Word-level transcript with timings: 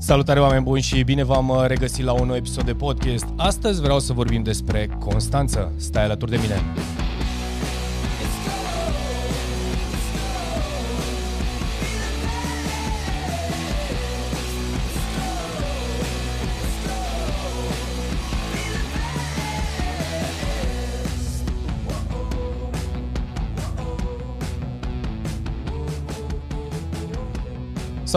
Salutare 0.00 0.40
oameni 0.40 0.62
buni 0.62 0.82
și 0.82 1.02
bine 1.02 1.24
v-am 1.24 1.48
uh, 1.48 1.64
regăsit 1.66 2.04
la 2.04 2.12
un 2.12 2.26
nou 2.26 2.36
episod 2.36 2.64
de 2.64 2.74
podcast. 2.74 3.26
Astăzi 3.36 3.80
vreau 3.80 3.98
să 3.98 4.12
vorbim 4.12 4.42
despre 4.42 4.88
Constanță. 4.98 5.72
Stai 5.76 6.04
alături 6.04 6.30
de 6.30 6.36
mine. 6.36 6.62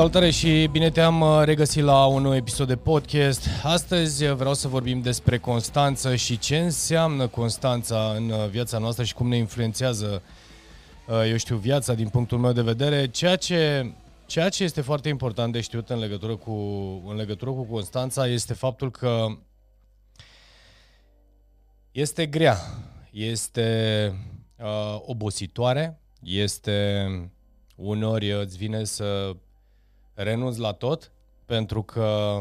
Salutare 0.01 0.29
și 0.29 0.67
bine 0.71 0.89
te-am 0.89 1.21
uh, 1.21 1.41
regăsit 1.43 1.83
la 1.83 2.05
un 2.05 2.21
nou 2.21 2.35
episod 2.35 2.67
de 2.67 2.75
podcast. 2.75 3.47
Astăzi 3.63 4.25
uh, 4.25 4.35
vreau 4.35 4.53
să 4.53 4.67
vorbim 4.67 5.01
despre 5.01 5.37
Constanță 5.37 6.15
și 6.15 6.37
ce 6.37 6.57
înseamnă 6.57 7.27
Constanța 7.27 8.13
în 8.15 8.29
uh, 8.29 8.47
viața 8.49 8.77
noastră 8.77 9.03
și 9.03 9.13
cum 9.13 9.27
ne 9.27 9.37
influențează, 9.37 10.21
eu 11.29 11.37
știu, 11.37 11.55
viața 11.55 11.93
din 11.93 12.09
punctul 12.09 12.37
meu 12.37 12.51
de 12.51 12.61
vedere. 12.61 13.09
Ceea 13.09 13.35
ce, 13.35 13.91
ceea 14.25 14.49
ce 14.49 14.63
este 14.63 14.81
foarte 14.81 15.09
important 15.09 15.53
de 15.53 15.61
știut 15.61 15.89
în 15.89 15.99
legătură 15.99 16.35
cu, 16.35 16.51
în 17.07 17.15
legătură 17.15 17.51
cu 17.51 17.63
Constanța 17.63 18.27
este 18.27 18.53
faptul 18.53 18.91
că 18.91 19.25
este 21.91 22.25
grea, 22.25 22.57
este 23.11 24.13
uh, 24.57 25.01
obositoare, 25.05 26.01
este 26.21 27.07
uneori 27.75 28.31
îți 28.31 28.57
vine 28.57 28.83
să 28.83 29.35
renunți 30.13 30.59
la 30.59 30.71
tot, 30.71 31.11
pentru 31.45 31.83
că, 31.83 32.39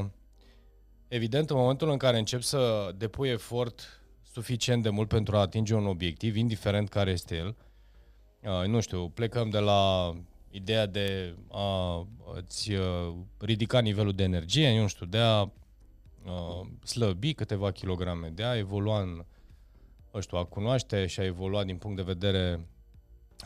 evident, 1.08 1.50
în 1.50 1.56
momentul 1.56 1.90
în 1.90 1.96
care 1.96 2.18
începi 2.18 2.44
să 2.44 2.92
depui 2.96 3.28
efort 3.28 4.02
suficient 4.32 4.82
de 4.82 4.88
mult 4.88 5.08
pentru 5.08 5.36
a 5.36 5.40
atinge 5.40 5.74
un 5.74 5.86
obiectiv, 5.86 6.36
indiferent 6.36 6.88
care 6.88 7.10
este 7.10 7.36
el, 7.36 7.56
uh, 8.42 8.66
nu 8.66 8.80
știu, 8.80 9.08
plecăm 9.08 9.50
de 9.50 9.58
la 9.58 10.14
ideea 10.50 10.86
de 10.86 11.34
a 11.50 12.06
îți 12.34 12.72
uh, 12.72 13.14
ridica 13.38 13.80
nivelul 13.80 14.12
de 14.12 14.22
energie, 14.22 14.80
nu 14.80 14.86
știu, 14.86 15.06
de 15.06 15.18
a 15.18 15.42
uh, 15.42 16.66
slăbi 16.84 17.34
câteva 17.34 17.70
kilograme, 17.70 18.28
de 18.28 18.44
a 18.44 18.56
evolua 18.56 19.00
în, 19.00 19.24
nu 20.12 20.20
știu, 20.20 20.38
a 20.38 20.44
cunoaște 20.44 21.06
și 21.06 21.20
a 21.20 21.24
evolua 21.24 21.64
din 21.64 21.76
punct 21.76 21.96
de 21.96 22.02
vedere 22.02 22.68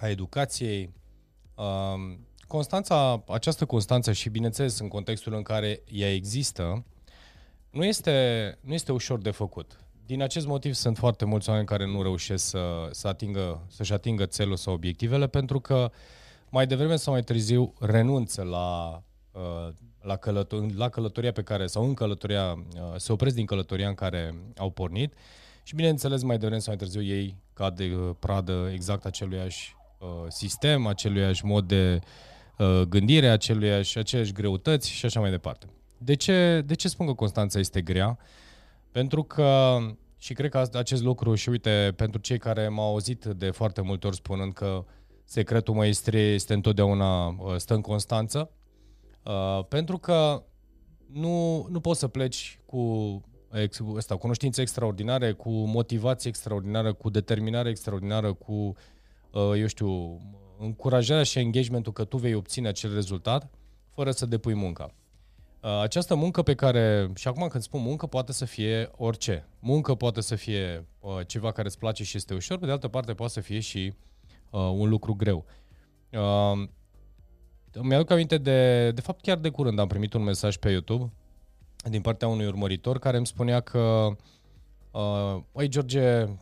a 0.01 0.09
educației, 0.09 0.93
Constanța, 2.47 3.25
această 3.29 3.65
Constanță 3.65 4.13
și 4.13 4.29
bineînțeles 4.29 4.79
în 4.79 4.89
contextul 4.89 5.35
în 5.35 5.43
care 5.43 5.83
ea 5.87 6.15
există, 6.15 6.85
nu 7.71 7.85
este, 7.85 8.59
nu 8.61 8.75
este 8.75 8.93
ușor 8.93 9.19
de 9.19 9.31
făcut. 9.31 9.79
Din 10.07 10.23
acest 10.23 10.47
motiv 10.47 10.73
sunt 10.73 10.97
foarte 10.97 11.25
mulți 11.25 11.49
oameni 11.49 11.67
care 11.67 11.87
nu 11.87 12.03
reușesc 12.03 12.45
să, 12.45 12.89
să 12.91 13.09
atingă, 13.09 13.67
să-și 13.69 13.93
atingă 13.93 14.27
țelul 14.27 14.57
sau 14.57 14.73
obiectivele 14.75 15.27
pentru 15.27 15.61
că 15.61 15.91
mai 16.49 16.67
devreme 16.67 16.97
sau 16.97 17.13
mai 17.13 17.23
târziu 17.23 17.75
renunță 17.81 18.43
la, 18.43 19.03
uh, 19.33 19.73
la, 20.01 20.17
călător- 20.17 20.75
la 20.75 20.89
călătoria 20.89 21.33
pe 21.33 21.43
care, 21.43 21.67
sau 21.67 21.85
în 21.85 21.95
călătoria, 21.95 22.53
uh, 22.53 22.95
se 22.97 23.13
opresc 23.13 23.35
din 23.35 23.47
călătoria 23.47 23.89
în 23.89 23.95
care 23.95 24.35
au 24.57 24.71
pornit 24.71 25.15
și 25.63 25.75
bineînțeles 25.75 26.23
mai 26.23 26.39
devreme 26.39 26.61
sau 26.61 26.75
mai 26.75 26.85
târziu 26.85 27.03
ei 27.03 27.37
cad 27.53 27.77
de 27.77 27.95
uh, 27.95 28.15
pradă 28.19 28.71
exact 28.73 29.05
aceluiași 29.05 29.77
sistem, 30.29 30.87
aceluiași 30.87 31.45
mod 31.45 31.67
de 31.67 32.01
Uh, 32.03 32.34
gândire, 32.89 33.29
aceluiași, 33.29 33.99
aceleași 33.99 34.33
greutăți 34.33 34.91
și 34.91 35.07
așa 35.07 35.21
mai 35.21 35.31
departe. 35.31 35.67
De 35.99 36.15
ce, 36.15 36.63
de 36.67 36.75
ce 36.75 36.89
spun 36.89 37.07
că 37.07 37.13
Constanța 37.13 37.59
este 37.59 37.83
grea? 37.83 38.19
Pentru 38.91 39.23
că, 39.23 39.79
și 40.19 40.35
cred 40.35 40.51
că 40.51 40.69
acest 40.73 41.03
lucru, 41.03 41.35
și 41.35 41.49
uite, 41.49 41.93
pentru 41.97 42.21
cei 42.21 42.39
care 42.39 42.69
m-au 42.69 42.91
auzit 42.91 43.25
de 43.25 43.51
foarte 43.51 43.81
multe 43.81 44.07
ori 44.07 44.17
spunând 44.17 44.53
că 44.53 44.85
secretul 45.25 45.75
maestriei 45.75 46.35
este 46.35 46.55
întotdeauna, 46.55 47.27
uh, 47.27 47.57
stă 47.57 47.75
în 47.75 47.81
Constanță, 47.81 48.51
uh, 49.23 49.65
pentru 49.69 49.99
că 49.99 50.45
nu, 51.13 51.67
nu 51.71 51.81
poți 51.81 51.99
să 51.99 52.09
pleci 52.09 52.61
cu 52.67 53.21
ex, 53.53 53.81
asta, 53.97 54.17
cunoștințe 54.17 54.61
extraordinare, 54.61 55.33
cu 55.33 55.51
motivație 55.51 56.29
extraordinară, 56.29 56.93
cu 56.93 57.11
determinare 57.11 57.69
extraordinară, 57.69 58.33
cu, 58.33 58.75
eu 59.57 59.67
știu, 59.67 60.21
încurajarea 60.59 61.23
și 61.23 61.39
engagementul 61.39 61.93
că 61.93 62.05
tu 62.05 62.17
vei 62.17 62.35
obține 62.35 62.69
acel 62.69 62.95
rezultat 62.95 63.51
fără 63.91 64.11
să 64.11 64.27
depui 64.27 64.55
munca. 64.55 64.95
Uh, 65.61 65.81
această 65.81 66.15
muncă 66.15 66.43
pe 66.43 66.55
care, 66.55 67.11
și 67.17 67.29
acum 67.29 67.49
când 67.49 67.63
spun 67.63 67.83
muncă, 67.83 68.07
poate 68.07 68.33
să 68.33 68.45
fie 68.45 68.91
orice. 68.97 69.49
Muncă 69.59 69.95
poate 69.95 70.21
să 70.21 70.35
fie 70.35 70.87
uh, 71.01 71.19
ceva 71.27 71.53
care 71.53 71.67
îți 71.67 71.79
place 71.79 72.05
și 72.05 72.17
este 72.17 72.35
ușor, 72.35 72.59
pe 72.59 72.67
de 72.67 72.73
altă 72.73 72.89
parte 72.89 73.15
poate 73.15 73.33
să 73.33 73.41
fie 73.41 73.61
și 73.61 73.93
uh, 74.51 74.61
un 74.61 74.89
lucru 74.89 75.15
greu. 75.15 75.45
Uh, 76.11 76.69
mi-aduc 77.83 78.11
aminte 78.11 78.39
de, 78.39 78.91
de 78.91 79.01
fapt 79.01 79.21
chiar 79.21 79.37
de 79.37 79.49
curând 79.49 79.79
am 79.79 79.87
primit 79.87 80.13
un 80.13 80.23
mesaj 80.23 80.57
pe 80.57 80.71
YouTube 80.71 81.13
din 81.91 82.01
partea 82.01 82.29
unui 82.29 82.47
urmăritor 82.47 82.99
care 82.99 83.17
îmi 83.17 83.27
spunea 83.27 83.61
că 83.61 84.17
uh, 84.91 85.69
George, 85.69 86.25
Uh, 86.25 86.35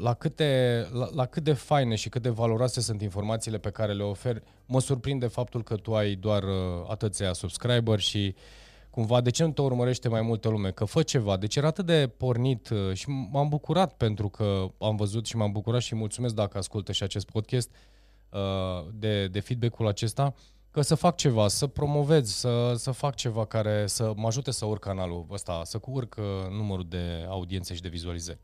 la, 0.00 0.14
câte, 0.14 0.86
la, 0.92 1.08
la 1.14 1.26
cât 1.26 1.44
de 1.44 1.52
faine 1.52 1.94
și 1.94 2.08
cât 2.08 2.22
de 2.22 2.28
valoroase 2.28 2.80
sunt 2.80 3.02
informațiile 3.02 3.58
pe 3.58 3.70
care 3.70 3.92
le 3.92 4.02
oferi, 4.02 4.42
mă 4.66 4.80
surprinde 4.80 5.26
faptul 5.26 5.62
că 5.62 5.76
tu 5.76 5.94
ai 5.94 6.14
doar 6.14 6.42
uh, 6.42 6.50
atâția 6.88 7.32
subscriber 7.32 7.98
și 7.98 8.34
cumva 8.90 9.20
de 9.20 9.30
ce 9.30 9.44
nu 9.44 9.52
te 9.52 9.62
urmărește 9.62 10.08
mai 10.08 10.20
multă 10.20 10.48
lume? 10.48 10.70
Că 10.70 10.84
fă 10.84 11.02
ceva. 11.02 11.36
Deci 11.36 11.56
era 11.56 11.66
atât 11.66 11.86
de 11.86 12.10
pornit 12.16 12.68
uh, 12.68 12.92
și 12.92 13.08
m-am 13.30 13.48
bucurat 13.48 13.92
pentru 13.92 14.28
că 14.28 14.66
am 14.78 14.96
văzut 14.96 15.26
și 15.26 15.36
m-am 15.36 15.52
bucurat 15.52 15.80
și 15.80 15.94
mulțumesc 15.94 16.34
dacă 16.34 16.58
ascultă 16.58 16.92
și 16.92 17.02
acest 17.02 17.30
podcast 17.30 17.70
de, 18.92 19.26
de 19.26 19.40
feedback-ul 19.40 19.86
acesta, 19.86 20.34
că 20.70 20.80
să 20.80 20.94
fac 20.94 21.16
ceva, 21.16 21.48
să 21.48 21.66
promovez, 21.66 22.28
să, 22.28 22.74
să 22.76 22.90
fac 22.90 23.14
ceva 23.14 23.44
care 23.44 23.86
să 23.86 24.12
mă 24.16 24.26
ajute 24.26 24.50
să 24.50 24.64
urc 24.64 24.80
canalul 24.80 25.26
ăsta, 25.30 25.60
să 25.64 25.80
urc 25.86 26.16
numărul 26.50 26.86
de 26.88 27.26
audiențe 27.28 27.74
și 27.74 27.80
de 27.80 27.88
vizualizări. 27.88 28.38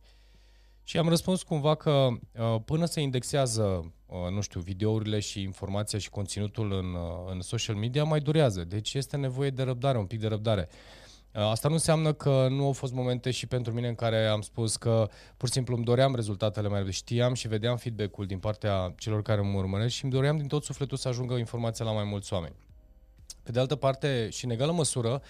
Și 0.89 0.99
am 0.99 1.09
răspuns 1.09 1.43
cumva 1.43 1.75
că 1.75 1.91
uh, 1.91 2.61
până 2.65 2.85
se 2.85 3.01
indexează, 3.01 3.93
uh, 4.07 4.17
nu 4.31 4.41
știu, 4.41 4.61
videourile 4.61 5.21
și 5.21 5.43
informația 5.43 5.99
și 5.99 6.11
conținutul 6.11 6.73
în, 6.73 6.95
uh, 6.95 7.33
în 7.33 7.41
social 7.41 7.77
media, 7.77 8.05
mai 8.05 8.21
durează. 8.21 8.65
Deci 8.65 8.95
este 8.95 9.17
nevoie 9.17 9.51
de 9.51 9.63
răbdare, 9.63 9.99
un 9.99 10.07
pic 10.07 10.21
de 10.21 10.27
răbdare. 10.27 10.69
Asta 11.33 11.69
nu 11.69 11.75
înseamnă 11.75 12.13
că 12.13 12.47
nu 12.51 12.65
au 12.65 12.73
fost 12.73 12.93
momente 12.93 13.31
și 13.31 13.47
pentru 13.47 13.73
mine 13.73 13.89
în 13.89 13.95
care 13.95 14.27
am 14.27 14.41
spus 14.41 14.77
că 14.77 15.09
pur 15.37 15.49
și 15.49 15.55
simplu 15.55 15.75
îmi 15.75 15.85
doream 15.85 16.15
rezultatele 16.15 16.69
mai 16.69 16.77
repede. 16.77 16.97
Știam 16.97 17.35
și 17.35 17.49
vedeam 17.49 17.77
feedback-ul 17.77 18.27
din 18.27 18.39
partea 18.39 18.95
celor 18.99 19.23
care 19.23 19.41
mă 19.41 19.59
urmăresc 19.59 19.95
și 19.95 20.05
îmi 20.05 20.13
doream 20.13 20.37
din 20.37 20.47
tot 20.47 20.65
sufletul 20.65 20.97
să 20.97 21.09
ajungă 21.09 21.35
informația 21.35 21.85
la 21.85 21.93
mai 21.93 22.05
mulți 22.05 22.33
oameni. 22.33 22.55
Pe 23.43 23.51
de 23.51 23.61
altă 23.61 23.77
parte, 23.77 24.29
și 24.31 24.45
în 24.45 24.51
egală 24.51 24.73
măsură, 24.73 25.09
uh, 25.09 25.21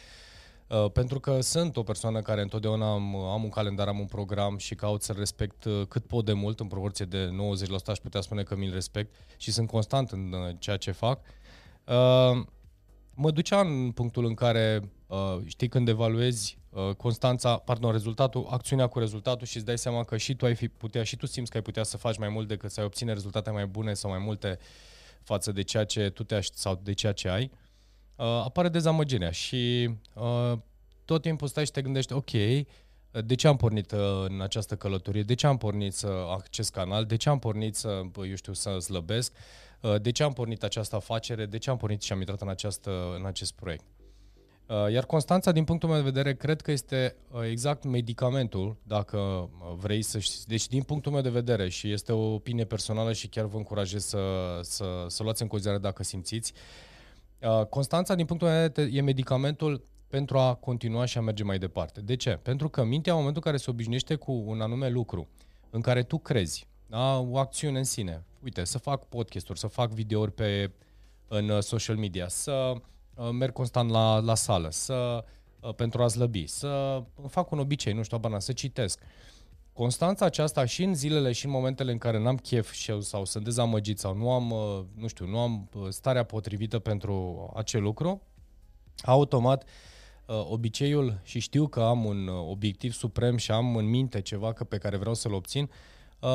Uh, 0.68 0.90
pentru 0.90 1.20
că 1.20 1.40
sunt 1.40 1.76
o 1.76 1.82
persoană 1.82 2.20
care 2.20 2.40
întotdeauna 2.40 2.92
am, 2.92 3.16
am 3.16 3.42
un 3.42 3.48
calendar, 3.48 3.88
am 3.88 3.98
un 3.98 4.06
program 4.06 4.56
și 4.56 4.74
caut 4.74 5.02
să 5.02 5.12
respect 5.12 5.64
uh, 5.64 5.82
cât 5.88 6.06
pot 6.06 6.24
de 6.24 6.32
mult, 6.32 6.60
în 6.60 6.66
proporție 6.66 7.04
de 7.04 7.30
90% 7.82 7.86
aș 7.86 7.98
putea 7.98 8.20
spune 8.20 8.42
că 8.42 8.56
mi-l 8.56 8.72
respect 8.72 9.14
și 9.36 9.52
sunt 9.52 9.68
constant 9.68 10.10
în 10.10 10.32
uh, 10.32 10.54
ceea 10.58 10.76
ce 10.76 10.90
fac. 10.90 11.20
Mă 13.14 13.30
ducea 13.30 13.60
în 13.60 13.90
punctul 13.90 14.24
în 14.24 14.34
care, 14.34 14.90
știi, 15.46 15.68
când 15.68 15.88
evaluezi 15.88 16.58
constanța, 16.96 17.56
pardon, 17.56 17.92
rezultatul, 17.92 18.46
acțiunea 18.50 18.86
cu 18.86 18.98
rezultatul 18.98 19.46
și 19.46 19.56
îți 19.56 19.66
dai 19.66 19.78
seama 19.78 20.04
că 20.04 20.16
și 20.16 20.34
tu 20.34 20.44
ai 20.44 20.54
fi 20.54 20.68
putea, 20.68 21.02
și 21.02 21.16
tu 21.16 21.26
simți 21.26 21.50
că 21.50 21.56
ai 21.56 21.62
putea 21.62 21.82
să 21.82 21.96
faci 21.96 22.18
mai 22.18 22.28
mult 22.28 22.48
decât 22.48 22.70
să 22.70 22.80
ai 22.80 22.86
obține 22.86 23.12
rezultate 23.12 23.50
mai 23.50 23.66
bune 23.66 23.94
sau 23.94 24.10
mai 24.10 24.18
multe 24.18 24.58
față 25.22 25.52
de 25.52 25.62
ceea 25.62 25.84
ce 25.84 26.08
tu 26.08 26.22
te 26.22 26.34
aș, 26.34 26.46
sau 26.52 26.80
de 26.82 26.92
ceea 26.92 27.12
ce 27.12 27.28
ai. 27.28 27.50
Uh, 27.52 27.68
uh, 28.18 28.26
apare 28.26 28.68
dezamăgirea 28.68 29.30
și 29.30 29.90
uh, 30.14 30.52
tot 31.08 31.22
timpul 31.22 31.48
stai 31.48 31.64
și 31.64 31.70
te 31.70 31.82
gândești, 31.82 32.12
ok, 32.12 32.30
de 33.24 33.34
ce 33.34 33.48
am 33.48 33.56
pornit 33.56 33.92
uh, 33.92 33.98
în 34.28 34.40
această 34.40 34.76
călătorie, 34.76 35.22
de 35.22 35.34
ce 35.34 35.46
am 35.46 35.56
pornit 35.56 35.92
să 35.92 36.06
acces 36.30 36.68
canal, 36.68 37.04
de 37.04 37.16
ce 37.16 37.28
am 37.28 37.38
pornit 37.38 37.74
să, 37.74 38.00
eu 38.28 38.34
știu, 38.34 38.52
să 38.52 38.78
slăbesc, 38.78 39.32
uh, 39.80 40.00
de 40.00 40.10
ce 40.10 40.22
am 40.22 40.32
pornit 40.32 40.62
această 40.62 40.96
afacere, 40.96 41.46
de 41.46 41.58
ce 41.58 41.70
am 41.70 41.76
pornit 41.76 42.02
și 42.02 42.12
am 42.12 42.18
intrat 42.18 42.40
în, 42.40 42.48
această, 42.48 43.14
în 43.18 43.26
acest 43.26 43.52
proiect. 43.52 43.84
Uh, 44.66 44.92
iar 44.92 45.04
Constanța, 45.04 45.52
din 45.52 45.64
punctul 45.64 45.88
meu 45.88 45.98
de 45.98 46.04
vedere, 46.10 46.34
cred 46.34 46.60
că 46.60 46.70
este 46.70 47.16
uh, 47.30 47.40
exact 47.50 47.84
medicamentul, 47.84 48.76
dacă 48.82 49.50
vrei 49.76 50.02
să 50.02 50.18
știi. 50.18 50.44
Deci, 50.46 50.66
din 50.66 50.82
punctul 50.82 51.12
meu 51.12 51.20
de 51.20 51.30
vedere, 51.30 51.68
și 51.68 51.92
este 51.92 52.12
o 52.12 52.34
opinie 52.34 52.64
personală 52.64 53.12
și 53.12 53.28
chiar 53.28 53.44
vă 53.44 53.56
încurajez 53.56 54.04
să, 54.04 54.20
să, 54.62 55.04
să 55.06 55.22
luați 55.22 55.42
în 55.42 55.48
considerare 55.48 55.82
dacă 55.82 56.02
simțiți, 56.02 56.52
Uh, 57.40 57.64
Constanța, 57.66 58.14
din 58.14 58.26
punctul 58.26 58.48
meu 58.48 58.56
de 58.56 58.62
vedere, 58.62 58.96
e 58.96 59.00
medicamentul 59.00 59.82
pentru 60.08 60.38
a 60.38 60.54
continua 60.54 61.04
și 61.04 61.18
a 61.18 61.20
merge 61.20 61.42
mai 61.42 61.58
departe. 61.58 62.00
De 62.00 62.16
ce? 62.16 62.30
Pentru 62.30 62.68
că 62.68 62.84
mintea, 62.84 63.12
în 63.12 63.18
momentul 63.18 63.42
în 63.44 63.50
care 63.50 63.62
se 63.62 63.70
obișnuiește 63.70 64.14
cu 64.14 64.32
un 64.46 64.60
anume 64.60 64.88
lucru, 64.88 65.28
în 65.70 65.80
care 65.80 66.02
tu 66.02 66.18
crezi, 66.18 66.66
da? 66.86 67.18
o 67.18 67.38
acțiune 67.38 67.78
în 67.78 67.84
sine, 67.84 68.24
uite, 68.42 68.64
să 68.64 68.78
fac 68.78 69.04
podcast-uri, 69.04 69.58
să 69.58 69.66
fac 69.66 69.90
videouri 69.90 70.32
pe, 70.32 70.70
în 71.28 71.48
uh, 71.48 71.62
social 71.62 71.96
media, 71.96 72.28
să 72.28 72.72
uh, 73.14 73.28
merg 73.30 73.52
constant 73.52 73.90
la, 73.90 74.18
la 74.18 74.34
sală, 74.34 74.70
să 74.70 75.24
uh, 75.60 75.74
pentru 75.74 76.02
a 76.02 76.08
slăbi, 76.08 76.46
să 76.46 77.02
fac 77.28 77.50
un 77.50 77.58
obicei, 77.58 77.92
nu 77.92 78.02
știu, 78.02 78.16
abana, 78.16 78.38
să 78.38 78.52
citesc. 78.52 79.00
Constanța 79.72 80.24
aceasta 80.24 80.64
și 80.64 80.82
în 80.82 80.94
zilele 80.94 81.32
și 81.32 81.44
în 81.46 81.50
momentele 81.50 81.92
în 81.92 81.98
care 81.98 82.18
n-am 82.18 82.36
chef 82.36 82.72
și, 82.72 83.00
sau 83.00 83.24
sunt 83.24 83.44
dezamăgit 83.44 83.98
sau 83.98 84.14
nu 84.14 84.30
am, 84.30 84.50
uh, 84.50 84.84
nu 84.94 85.06
știu, 85.06 85.26
nu 85.26 85.38
am 85.38 85.68
uh, 85.74 85.88
starea 85.88 86.22
potrivită 86.22 86.78
pentru 86.78 87.50
acel 87.56 87.82
lucru, 87.82 88.22
automat 89.02 89.62
uh, 89.62 89.68
obiceiul 90.32 91.20
și 91.22 91.38
știu 91.38 91.66
că 91.66 91.80
am 91.80 92.04
un 92.04 92.28
obiectiv 92.28 92.92
suprem 92.92 93.36
și 93.36 93.50
am 93.50 93.76
în 93.76 93.88
minte 93.88 94.20
ceva 94.20 94.52
că 94.52 94.64
pe 94.64 94.78
care 94.78 94.96
vreau 94.96 95.14
să-l 95.14 95.32
obțin, 95.32 95.70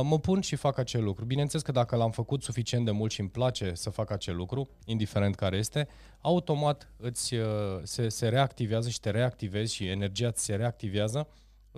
mă 0.04 0.20
pun 0.20 0.42
și 0.42 0.56
fac 0.56 0.78
acel 0.78 1.04
lucru. 1.04 1.26
Bineînțeles 1.26 1.66
că 1.66 1.72
dacă 1.72 1.96
l-am 1.96 2.12
făcut 2.12 2.44
suficient 2.44 2.86
de 2.86 2.92
mult 2.92 3.12
și 3.12 3.20
îmi 3.20 3.30
place 3.30 3.72
să 3.74 3.90
fac 3.90 4.12
acel 4.12 4.36
lucru, 4.36 4.70
indiferent 4.86 5.36
care 5.36 5.58
este, 5.58 5.88
automat 6.22 6.92
îți, 6.98 7.36
se, 7.84 8.10
se 8.10 8.28
reactivează 8.28 8.90
și 8.90 9.00
te 9.00 9.10
reactivezi 9.10 9.74
și 9.74 9.88
energia 9.88 10.32
ți 10.32 10.44
se 10.44 10.56
reactivează 10.56 11.28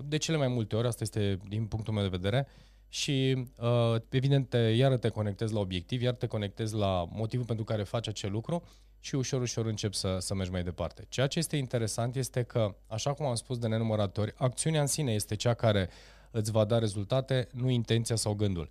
de 0.04 0.18
cele 0.18 0.38
mai 0.38 0.48
multe 0.48 0.76
ori, 0.76 0.88
asta 0.88 1.04
este 1.04 1.40
din 1.48 1.66
punctul 1.66 1.94
meu 1.94 2.04
de 2.04 2.18
vedere, 2.18 2.48
și 2.90 3.46
uh, 3.60 3.96
evident 4.10 4.50
te, 4.50 4.58
iar 4.58 4.98
te 4.98 5.10
conectezi 5.10 5.54
la 5.54 5.60
obiectiv, 5.60 6.02
iar 6.02 6.14
te 6.14 6.28
conectezi 6.28 6.76
la 6.76 7.06
motivul 7.12 7.46
pentru 7.46 7.66
care 7.66 7.84
faci 7.84 8.08
acel 8.08 8.32
lucru 8.32 8.64
și 9.00 9.16
ușor, 9.16 9.42
ușor 9.42 9.66
începi 9.66 9.96
să, 9.96 10.18
să 10.20 10.34
mergi 10.34 10.52
mai 10.52 10.64
departe. 10.64 11.06
Ceea 11.10 11.28
ce 11.28 11.40
este 11.40 11.58
interesant 11.58 12.16
este 12.16 12.44
că, 12.44 12.76
așa 12.88 13.14
cum 13.14 13.26
am 13.26 13.36
spus 13.36 13.58
de 13.58 13.68
nenumăratori, 13.68 14.34
acțiunea 14.38 14.82
în 14.82 14.88
sine 14.88 15.12
este 15.14 15.36
cea 15.36 15.54
care 15.54 15.90
îți 16.32 16.52
va 16.52 16.66
da 16.66 16.80
rezultate, 16.80 17.48
nu 17.52 17.70
intenția 17.70 18.16
sau 18.16 18.34
gândul. 18.34 18.70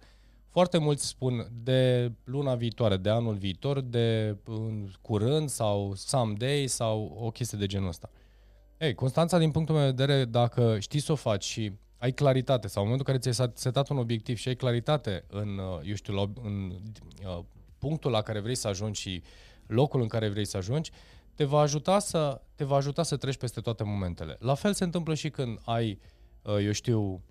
Foarte 0.49 0.79
mulți 0.79 1.07
spun 1.07 1.49
de 1.63 2.13
luna 2.25 2.55
viitoare, 2.55 2.97
de 2.97 3.11
anul 3.11 3.35
viitor, 3.35 3.81
de 3.81 4.37
în 4.45 4.89
curând 5.01 5.49
sau 5.49 5.93
someday 5.97 6.67
sau 6.67 7.19
o 7.21 7.31
chestie 7.31 7.59
de 7.59 7.67
genul 7.67 7.89
ăsta. 7.89 8.11
Ei, 8.79 8.95
Constanța, 8.95 9.39
din 9.39 9.51
punctul 9.51 9.75
meu 9.75 9.85
de 9.85 9.91
vedere, 9.91 10.25
dacă 10.25 10.79
știi 10.79 11.01
să 11.01 11.13
o 11.13 11.15
faci 11.15 11.45
și 11.45 11.73
ai 12.05 12.13
claritate 12.13 12.69
sau 12.69 12.83
în 12.83 12.89
momentul 12.89 13.13
în 13.13 13.21
care 13.21 13.33
ți-ai 13.33 13.51
setat 13.55 13.89
un 13.89 13.99
obiectiv 13.99 14.37
și 14.37 14.49
ai 14.49 14.55
claritate 14.55 15.25
în, 15.29 15.59
uh, 15.59 15.81
eu 15.85 15.95
știu, 15.95 16.15
la, 16.15 16.31
în 16.43 16.73
uh, 17.27 17.45
punctul 17.79 18.11
la 18.11 18.23
care 18.23 18.41
vrei 18.41 18.55
să 18.55 18.69
ajungi 18.69 19.01
și 19.01 19.23
locul 19.67 20.01
în 20.01 20.09
care 20.09 20.29
vrei 20.29 20.45
să 20.45 20.57
ajungi, 20.57 20.91
te 21.35 21.45
va 21.45 21.59
ajuta 21.59 21.99
să, 21.99 22.41
te 22.55 22.65
va 22.65 22.77
ajuta 22.77 23.03
să 23.03 23.17
treci 23.17 23.37
peste 23.37 23.61
toate 23.61 23.85
momentele. 23.85 24.37
La 24.41 24.55
fel 24.55 24.75
se 24.75 24.85
întâmplă 24.85 25.15
și 25.15 25.31
când 25.31 25.59
ai, 25.65 26.01
uh, 26.43 26.57
eu 26.65 26.73
știu, 26.73 27.23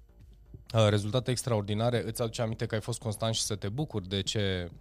rezultate 0.89 1.31
extraordinare, 1.31 2.03
îți 2.05 2.21
aduce 2.21 2.41
aminte 2.41 2.65
că 2.65 2.75
ai 2.75 2.81
fost 2.81 2.99
constant 2.99 3.35
și 3.35 3.41
să 3.41 3.55
te 3.55 3.69
bucuri 3.69 4.07
de 4.07 4.21
ce, 4.21 4.71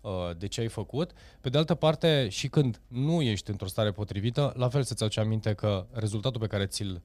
Uh, 0.00 0.36
de 0.36 0.46
ce 0.46 0.60
ai 0.60 0.68
făcut. 0.68 1.12
Pe 1.40 1.48
de 1.48 1.58
altă 1.58 1.74
parte, 1.74 2.28
și 2.28 2.48
când 2.48 2.80
nu 2.88 3.22
ești 3.22 3.50
într-o 3.50 3.66
stare 3.66 3.90
potrivită, 3.90 4.52
la 4.56 4.68
fel 4.68 4.82
să-ți 4.82 5.02
aduci 5.02 5.16
aminte 5.16 5.54
că 5.54 5.86
rezultatul 5.92 6.40
pe 6.40 6.46
care 6.46 6.66
ți-l 6.66 6.92
uh, 6.92 7.00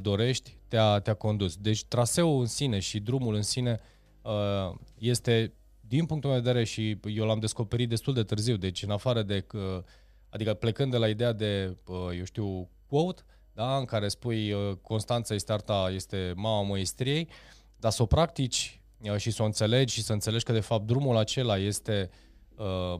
dorești 0.00 0.56
te-a, 0.68 0.98
te-a 0.98 1.14
condus. 1.14 1.56
Deci 1.56 1.84
traseul 1.84 2.40
în 2.40 2.46
sine 2.46 2.78
și 2.78 3.00
drumul 3.00 3.34
în 3.34 3.42
sine 3.42 3.80
uh, 4.22 4.74
este, 4.98 5.52
din 5.80 6.06
punctul 6.06 6.30
meu 6.30 6.38
de 6.38 6.46
vedere, 6.46 6.64
și 6.64 6.98
eu 7.14 7.24
l-am 7.24 7.38
descoperit 7.38 7.88
destul 7.88 8.14
de 8.14 8.22
târziu, 8.22 8.56
deci 8.56 8.82
în 8.82 8.90
afară 8.90 9.22
de, 9.22 9.46
adică 10.28 10.54
plecând 10.54 10.90
de 10.90 10.96
la 10.96 11.08
ideea 11.08 11.32
de, 11.32 11.76
eu 12.16 12.24
știu, 12.24 12.68
quote, 12.86 13.22
da, 13.52 13.76
în 13.76 13.84
care 13.84 14.08
spui 14.08 14.54
Constanța 14.82 15.34
este 15.34 15.52
arta, 15.52 15.90
este 15.94 16.32
mama 16.36 16.68
maestriei, 16.68 17.28
dar 17.76 17.90
să 17.92 18.02
o 18.02 18.06
practici 18.06 18.80
și 19.16 19.30
să 19.30 19.42
o 19.42 19.44
înțelegi 19.44 19.94
și 19.94 20.02
să 20.02 20.12
înțelegi 20.12 20.44
că 20.44 20.52
de 20.52 20.60
fapt 20.60 20.86
drumul 20.86 21.16
acela 21.16 21.56
este 21.56 22.10
uh, 22.10 22.16
uh, 22.16 22.33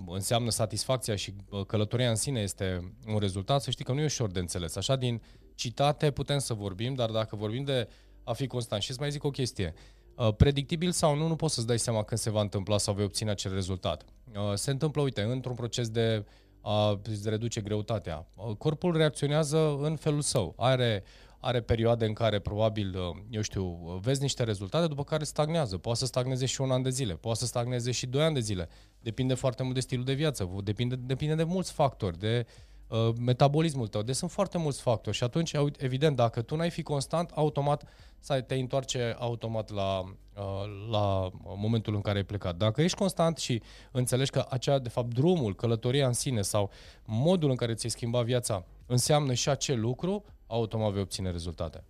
înseamnă 0.06 0.50
satisfacția 0.50 1.16
și 1.16 1.34
uh, 1.50 1.64
călătoria 1.66 2.08
în 2.08 2.14
sine 2.14 2.40
este 2.40 2.94
un 3.06 3.18
rezultat, 3.18 3.62
să 3.62 3.70
știi 3.70 3.84
că 3.84 3.92
nu 3.92 4.00
e 4.00 4.04
ușor 4.04 4.30
de 4.30 4.38
înțeles. 4.38 4.76
Așa, 4.76 4.96
din 4.96 5.22
citate 5.54 6.10
putem 6.10 6.38
să 6.38 6.54
vorbim, 6.54 6.94
dar 6.94 7.10
dacă 7.10 7.36
vorbim 7.36 7.64
de 7.64 7.88
a 8.24 8.32
fi 8.32 8.46
constant, 8.46 8.82
și 8.82 8.92
să 8.92 8.96
mai 9.00 9.10
zic 9.10 9.24
o 9.24 9.30
chestie, 9.30 9.74
uh, 10.14 10.34
predictibil 10.36 10.90
sau 10.90 11.16
nu, 11.16 11.26
nu 11.28 11.36
poți 11.36 11.54
să-ți 11.54 11.66
dai 11.66 11.78
seama 11.78 12.02
când 12.02 12.20
se 12.20 12.30
va 12.30 12.40
întâmpla 12.40 12.78
sau 12.78 12.94
vei 12.94 13.04
obține 13.04 13.30
acel 13.30 13.52
rezultat. 13.54 14.04
Uh, 14.34 14.54
se 14.54 14.70
întâmplă, 14.70 15.02
uite, 15.02 15.22
într-un 15.22 15.54
proces 15.54 15.88
de 15.88 16.24
a 16.60 17.00
reduce 17.24 17.60
greutatea. 17.60 18.26
Uh, 18.34 18.56
corpul 18.56 18.96
reacționează 18.96 19.78
în 19.80 19.96
felul 19.96 20.20
său. 20.20 20.54
Are 20.56 21.04
are 21.44 21.60
perioade 21.60 22.06
în 22.06 22.12
care 22.12 22.38
probabil, 22.38 22.98
uh, 22.98 23.22
eu 23.30 23.40
știu, 23.40 23.64
vezi 24.02 24.22
niște 24.22 24.44
rezultate, 24.44 24.86
după 24.86 25.04
care 25.04 25.24
stagnează. 25.24 25.78
Poate 25.78 25.98
să 25.98 26.06
stagneze 26.06 26.46
și 26.46 26.60
un 26.60 26.70
an 26.70 26.82
de 26.82 26.90
zile, 26.90 27.14
poate 27.14 27.38
să 27.38 27.46
stagneze 27.46 27.90
și 27.90 28.06
doi 28.06 28.22
ani 28.22 28.34
de 28.34 28.40
zile. 28.40 28.68
Depinde 29.00 29.34
foarte 29.34 29.62
mult 29.62 29.74
de 29.74 29.80
stilul 29.80 30.04
de 30.04 30.12
viață, 30.12 30.50
depinde, 30.62 30.96
depinde 30.96 31.34
de 31.34 31.44
mulți 31.44 31.72
factori, 31.72 32.18
de 32.18 32.46
uh, 32.88 33.08
metabolismul 33.20 33.86
tău. 33.86 34.02
Deci 34.02 34.14
sunt 34.14 34.30
foarte 34.30 34.58
mulți 34.58 34.80
factori 34.80 35.16
și 35.16 35.24
atunci, 35.24 35.52
evident, 35.78 36.16
dacă 36.16 36.42
tu 36.42 36.56
n-ai 36.56 36.70
fi 36.70 36.82
constant, 36.82 37.30
automat 37.34 37.88
să 38.20 38.40
te 38.40 38.54
întoarce 38.54 39.16
automat 39.18 39.70
la, 39.70 40.00
uh, 40.00 40.88
la 40.90 41.30
momentul 41.42 41.94
în 41.94 42.00
care 42.00 42.18
ai 42.18 42.24
plecat. 42.24 42.56
Dacă 42.56 42.82
ești 42.82 42.96
constant 42.96 43.38
și 43.38 43.62
înțelegi 43.90 44.30
că 44.30 44.46
acea, 44.48 44.78
de 44.78 44.88
fapt, 44.88 45.14
drumul, 45.14 45.54
călătoria 45.54 46.06
în 46.06 46.12
sine 46.12 46.42
sau 46.42 46.70
modul 47.04 47.50
în 47.50 47.56
care 47.56 47.74
ți-ai 47.74 47.90
schimbat 47.90 48.24
viața 48.24 48.64
înseamnă 48.86 49.32
și 49.32 49.48
acel 49.48 49.80
lucru, 49.80 50.24
automat 50.46 50.92
vei 50.92 51.02
obține 51.02 51.30
rezultate. 51.30 51.84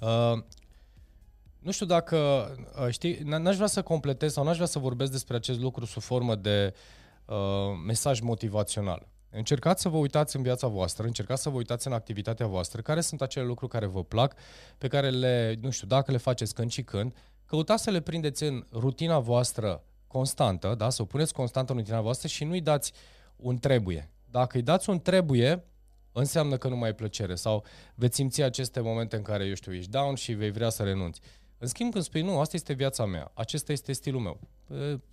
Uh, 0.00 0.42
nu 1.58 1.70
știu 1.70 1.86
dacă, 1.86 2.16
uh, 2.80 2.90
știi, 2.90 3.18
n-aș 3.24 3.54
vrea 3.54 3.66
să 3.66 3.82
completez 3.82 4.32
sau 4.32 4.44
n-aș 4.44 4.54
vrea 4.54 4.66
să 4.66 4.78
vorbesc 4.78 5.12
despre 5.12 5.36
acest 5.36 5.60
lucru 5.60 5.84
sub 5.84 6.02
formă 6.02 6.34
de 6.34 6.74
uh, 7.24 7.36
mesaj 7.86 8.20
motivațional. 8.20 9.06
Încercați 9.30 9.82
să 9.82 9.88
vă 9.88 9.96
uitați 9.96 10.36
în 10.36 10.42
viața 10.42 10.66
voastră, 10.66 11.06
încercați 11.06 11.42
să 11.42 11.48
vă 11.48 11.56
uitați 11.56 11.86
în 11.86 11.92
activitatea 11.92 12.46
voastră, 12.46 12.80
care 12.80 13.00
sunt 13.00 13.22
acele 13.22 13.44
lucruri 13.44 13.70
care 13.70 13.86
vă 13.86 14.04
plac, 14.04 14.34
pe 14.78 14.88
care 14.88 15.10
le, 15.10 15.58
nu 15.60 15.70
știu, 15.70 15.86
dacă 15.86 16.10
le 16.10 16.16
faceți 16.16 16.54
când 16.54 16.70
și 16.70 16.82
când, 16.82 17.14
căutați 17.46 17.82
să 17.82 17.90
le 17.90 18.00
prindeți 18.00 18.42
în 18.42 18.64
rutina 18.72 19.18
voastră 19.18 19.82
constantă, 20.06 20.74
da? 20.78 20.90
să 20.90 21.02
o 21.02 21.04
puneți 21.04 21.32
constant 21.32 21.70
în 21.70 21.76
rutina 21.76 22.00
voastră 22.00 22.28
și 22.28 22.44
nu-i 22.44 22.60
dați 22.60 22.92
un 23.36 23.58
trebuie. 23.58 24.10
Dacă 24.30 24.56
îi 24.56 24.62
dați 24.62 24.90
un 24.90 25.00
trebuie, 25.00 25.64
înseamnă 26.18 26.56
că 26.56 26.68
nu 26.68 26.76
mai 26.76 26.88
e 26.88 26.92
plăcere 26.92 27.34
sau 27.34 27.64
veți 27.94 28.14
simți 28.14 28.42
aceste 28.42 28.80
momente 28.80 29.16
în 29.16 29.22
care, 29.22 29.44
eu 29.44 29.54
știu, 29.54 29.74
ești 29.74 29.90
down 29.90 30.14
și 30.14 30.32
vei 30.32 30.50
vrea 30.50 30.68
să 30.68 30.82
renunți. 30.82 31.20
În 31.58 31.66
schimb, 31.66 31.92
când 31.92 32.04
spui, 32.04 32.22
nu, 32.22 32.38
asta 32.38 32.56
este 32.56 32.72
viața 32.72 33.04
mea, 33.04 33.30
acesta 33.34 33.72
este 33.72 33.92
stilul 33.92 34.20
meu, 34.20 34.40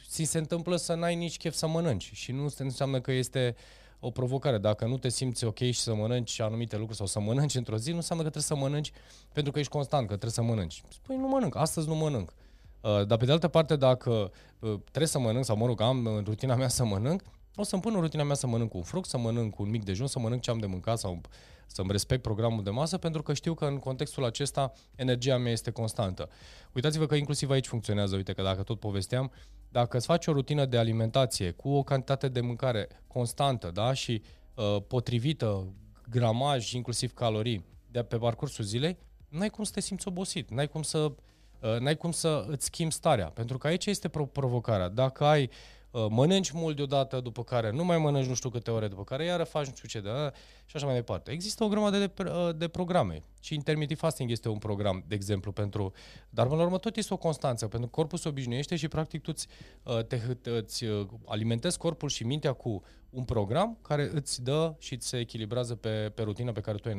ți 0.10 0.24
se 0.24 0.38
întâmplă 0.38 0.76
să 0.76 0.94
n-ai 0.94 1.16
nici 1.16 1.38
chef 1.38 1.54
să 1.54 1.68
mănânci 1.68 2.12
și 2.14 2.32
nu 2.32 2.48
înseamnă 2.58 3.02
că 3.02 3.12
este 3.12 3.56
o 4.00 4.10
provocare. 4.12 4.58
Dacă 4.58 4.86
nu 4.86 4.98
te 4.98 5.10
simți 5.10 5.46
ok 5.46 5.58
și 5.58 5.80
să 5.80 5.96
mănânci 5.96 6.40
anumite 6.40 6.76
lucruri 6.76 6.98
sau 6.98 7.06
să 7.06 7.20
mănânci 7.20 7.56
într-o 7.56 7.78
zi, 7.78 7.90
nu 7.90 7.96
înseamnă 7.96 8.24
că 8.24 8.30
trebuie 8.30 8.58
să 8.58 8.66
mănânci 8.66 8.92
pentru 9.34 9.52
că 9.52 9.60
ești 9.60 9.72
constant, 9.72 10.02
că 10.02 10.08
trebuie 10.08 10.32
să 10.32 10.42
mănânci. 10.42 10.84
Spui, 10.90 11.16
nu 11.16 11.28
mănânc, 11.28 11.56
astăzi 11.56 11.88
nu 11.88 11.96
mănânc. 11.96 12.34
Uh, 12.82 13.06
dar 13.08 13.18
pe 13.18 13.26
de 13.26 13.32
altă 13.32 13.48
parte, 13.48 13.76
dacă 13.76 14.32
uh, 14.60 14.74
trebuie 14.84 15.08
să 15.08 15.20
mănânc 15.20 15.46
sau 15.46 15.58
mă 15.58 15.66
rog, 15.66 15.82
am 15.82 16.06
în 16.06 16.24
rutina 16.24 16.56
mea 16.56 16.68
să 16.68 16.86
mănânc, 16.86 17.22
o 17.56 17.64
să-mi 17.64 17.82
pun 17.82 17.96
în 17.96 18.02
rutina 18.02 18.24
mea 18.24 18.36
să 18.36 18.48
mănânc 18.48 18.74
un 18.74 18.82
fruct, 18.82 19.10
să 19.10 19.18
mănânc 19.18 19.60
un 19.60 19.70
mic 19.70 19.84
dejun, 19.84 20.08
să 20.08 20.20
mănânc 20.20 20.42
ce 20.42 20.50
am 20.50 20.58
de 20.58 20.66
mâncat 20.66 20.98
sau 21.00 21.22
să-mi 21.68 21.92
respect 21.92 22.22
programul 22.22 22.64
de 22.64 22.70
masă, 22.70 22.98
pentru 22.98 23.24
că 23.24 23.34
știu 23.34 23.54
că 23.54 23.66
în 23.66 23.78
contextul 23.78 24.26
acesta 24.26 24.74
energia 24.96 25.38
mea 25.38 25.52
este 25.52 25.72
constantă. 25.72 26.30
Uitați-vă 26.74 27.06
că 27.06 27.16
inclusiv 27.16 27.50
aici 27.50 27.68
funcționează, 27.68 28.16
uite 28.16 28.34
că 28.34 28.42
dacă 28.42 28.64
tot 28.64 28.80
povesteam, 28.80 29.32
dacă 29.70 29.98
îți 29.98 30.06
faci 30.06 30.28
o 30.28 30.32
rutină 30.32 30.66
de 30.66 30.78
alimentație 30.78 31.52
cu 31.52 31.70
o 31.70 31.84
cantitate 31.84 32.28
de 32.28 32.42
mâncare 32.42 32.88
constantă 33.08 33.72
da, 33.74 33.94
și 33.94 34.22
uh, 34.54 34.78
potrivită, 34.88 35.68
gramaj, 36.10 36.72
inclusiv 36.72 37.14
calorii, 37.14 37.66
de 37.92 38.04
pe 38.04 38.18
parcursul 38.18 38.64
zilei, 38.64 38.98
n-ai 39.30 39.50
cum 39.50 39.64
să 39.64 39.72
te 39.72 39.80
simți 39.80 40.08
obosit, 40.08 40.50
n-ai 40.52 40.68
cum 40.68 40.82
să, 40.82 40.98
uh, 40.98 41.80
n-ai 41.80 41.96
cum 41.96 42.12
să 42.12 42.46
îți 42.48 42.66
schimbi 42.66 42.94
starea, 42.94 43.28
pentru 43.28 43.58
că 43.58 43.68
aici 43.68 43.86
este 43.86 44.10
provocarea. 44.32 44.90
Dacă 44.90 45.24
ai 45.24 45.44
Uh, 45.44 45.75
mănânci 46.10 46.52
mult 46.52 46.76
deodată, 46.76 47.20
după 47.20 47.44
care 47.44 47.72
nu 47.72 47.84
mai 47.84 47.98
mănânci 47.98 48.28
nu 48.28 48.34
știu 48.34 48.50
câte 48.50 48.72
ore, 48.72 48.88
după 48.88 49.04
care 49.04 49.26
iară 49.26 49.44
faci 49.44 49.68
nu 49.68 49.74
știu 49.76 49.88
ce, 49.88 50.00
da, 50.08 50.32
și 50.66 50.76
așa 50.76 50.86
mai 50.86 50.96
departe. 50.96 51.32
Există 51.32 51.64
o 51.64 51.68
grămadă 51.68 51.98
de, 51.98 52.24
uh, 52.24 52.56
de 52.58 52.68
programe 52.68 53.24
și 53.42 53.54
intermittent 53.54 54.00
fasting 54.00 54.32
este 54.32 54.50
un 54.50 54.58
program, 54.58 55.04
de 55.08 55.16
exemplu, 55.16 55.52
pentru, 55.52 55.94
dar 56.30 56.46
până 56.46 56.58
la 56.58 56.66
urmă 56.66 56.78
tot 56.78 56.96
este 56.96 57.14
o 57.14 57.18
constanță, 57.18 57.68
pentru 57.68 57.90
că 57.90 57.96
corpul 57.96 58.18
se 58.18 58.28
obișnuiește 58.28 58.76
și 58.76 58.88
practic 58.88 59.22
tu 59.22 59.32
îți, 59.34 59.48
uh, 59.84 60.04
te, 60.04 60.22
îți 60.44 60.86
alimentezi 61.26 61.78
corpul 61.78 62.10
și 62.10 62.24
mintea 62.24 62.54
cu 62.54 62.84
un 63.10 63.24
program 63.24 63.78
care 63.82 64.10
îți 64.14 64.44
dă 64.44 64.76
și 64.80 64.94
îți 64.94 65.08
se 65.08 65.18
echilibrează 65.18 65.76
pe, 65.76 66.12
pe 66.16 66.22
rutina 66.22 66.52
pe 66.52 66.62
care 66.62 66.78
tu 66.78 66.90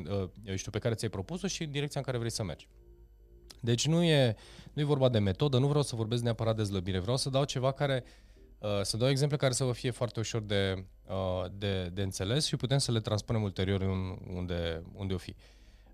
eu 0.45 0.57
știu, 0.57 0.71
pe 0.71 0.79
care 0.79 0.95
ți-ai 0.95 1.11
propus-o 1.11 1.47
și 1.47 1.63
în 1.63 1.71
direcția 1.71 2.01
în 2.01 2.07
care 2.07 2.19
vrei 2.19 2.31
să 2.31 2.43
mergi. 2.43 2.69
Deci 3.61 3.87
nu 3.87 4.03
e, 4.03 4.37
nu 4.73 4.83
e 4.83 4.85
vorba 4.85 5.09
de 5.09 5.19
metodă, 5.19 5.59
nu 5.59 5.67
vreau 5.67 5.83
să 5.83 5.97
vorbesc 5.97 6.23
neapărat 6.23 6.57
de 6.57 6.63
slăbire, 6.63 6.99
vreau 6.99 7.17
să 7.17 7.31
dau 7.31 7.45
ceva 7.45 7.73
care 7.73 8.05
uh, 8.05 8.26
Uh, 8.59 8.81
să 8.83 8.97
dau 8.97 9.09
exemple 9.09 9.37
care 9.37 9.53
să 9.53 9.65
vă 9.65 9.73
fie 9.73 9.91
foarte 9.91 10.21
ușor 10.21 10.43
de, 10.43 10.85
uh, 11.09 11.45
de, 11.53 11.91
de 11.93 12.03
înțeles 12.03 12.47
și 12.47 12.57
putem 12.57 12.79
să 12.79 12.93
le 12.93 13.01
transpunem 13.01 13.43
ulterior 13.43 13.81
în 13.81 14.19
unde, 14.35 14.83
unde 14.95 15.15
o 15.15 15.19
fi. 15.19 15.35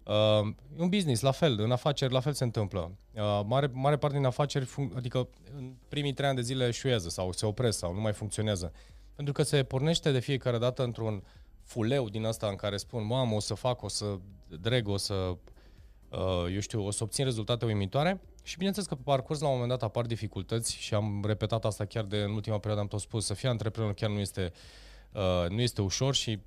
Uh, 0.07 0.55
un 0.77 0.89
business, 0.89 1.23
la 1.23 1.31
fel, 1.31 1.61
în 1.61 1.73
afaceri, 1.73 2.13
la 2.13 2.21
fel 2.21 2.33
se 2.33 2.45
întâmplă. 2.45 2.93
Uh, 3.15 3.41
mare, 3.47 3.71
mare 3.73 3.97
parte 3.97 4.17
din 4.17 4.27
afaceri, 4.27 4.65
fun- 4.65 4.97
adică 4.97 5.29
în 5.57 5.73
primii 5.89 6.13
trei 6.13 6.29
ani 6.29 6.37
de 6.37 6.43
zile 6.43 6.71
șuiază 6.71 7.09
sau 7.09 7.33
se 7.33 7.47
opresc 7.47 7.79
sau 7.79 7.95
nu 7.95 8.01
mai 8.01 8.13
funcționează. 8.13 8.73
Pentru 9.15 9.33
că 9.33 9.43
se 9.43 9.63
pornește 9.63 10.13
de 10.13 10.19
fiecare 10.19 10.59
dată 10.59 10.83
într-un 10.83 11.25
fuleu 11.63 12.09
din 12.09 12.25
asta 12.25 12.47
în 12.47 12.57
care 12.57 12.77
spun, 12.77 13.07
mamă, 13.07 13.35
o 13.35 13.41
să 13.41 13.55
fac, 13.55 13.83
o 13.83 13.89
să 13.89 14.19
dreg, 14.61 14.89
o 14.89 14.97
să, 14.97 15.15
uh, 15.15 16.53
eu 16.53 16.61
știu, 16.61 16.87
o 16.87 16.91
să 16.91 17.05
obțin 17.05 17.25
rezultate 17.25 17.65
uimitoare. 17.65 18.21
Și 18.43 18.57
bineînțeles 18.57 18.89
că 18.89 18.95
pe 18.95 19.03
parcurs 19.05 19.41
la 19.41 19.47
un 19.47 19.53
moment 19.53 19.71
dat 19.71 19.83
apar 19.83 20.07
dificultăți 20.07 20.77
și 20.77 20.95
am 20.95 21.25
repetat 21.27 21.65
asta 21.65 21.85
chiar 21.85 22.05
de 22.05 22.17
în 22.17 22.31
ultima 22.31 22.57
perioadă, 22.57 22.81
am 22.81 22.89
tot 22.89 23.01
spus, 23.01 23.25
să 23.25 23.35
fii 23.35 23.49
antreprenor 23.49 23.95
chiar 23.95 24.11
nu 24.11 24.19
este, 24.19 24.53
uh, 25.13 25.49
nu 25.49 25.61
este 25.61 25.83
ușor 25.83 26.15
și 26.15 26.39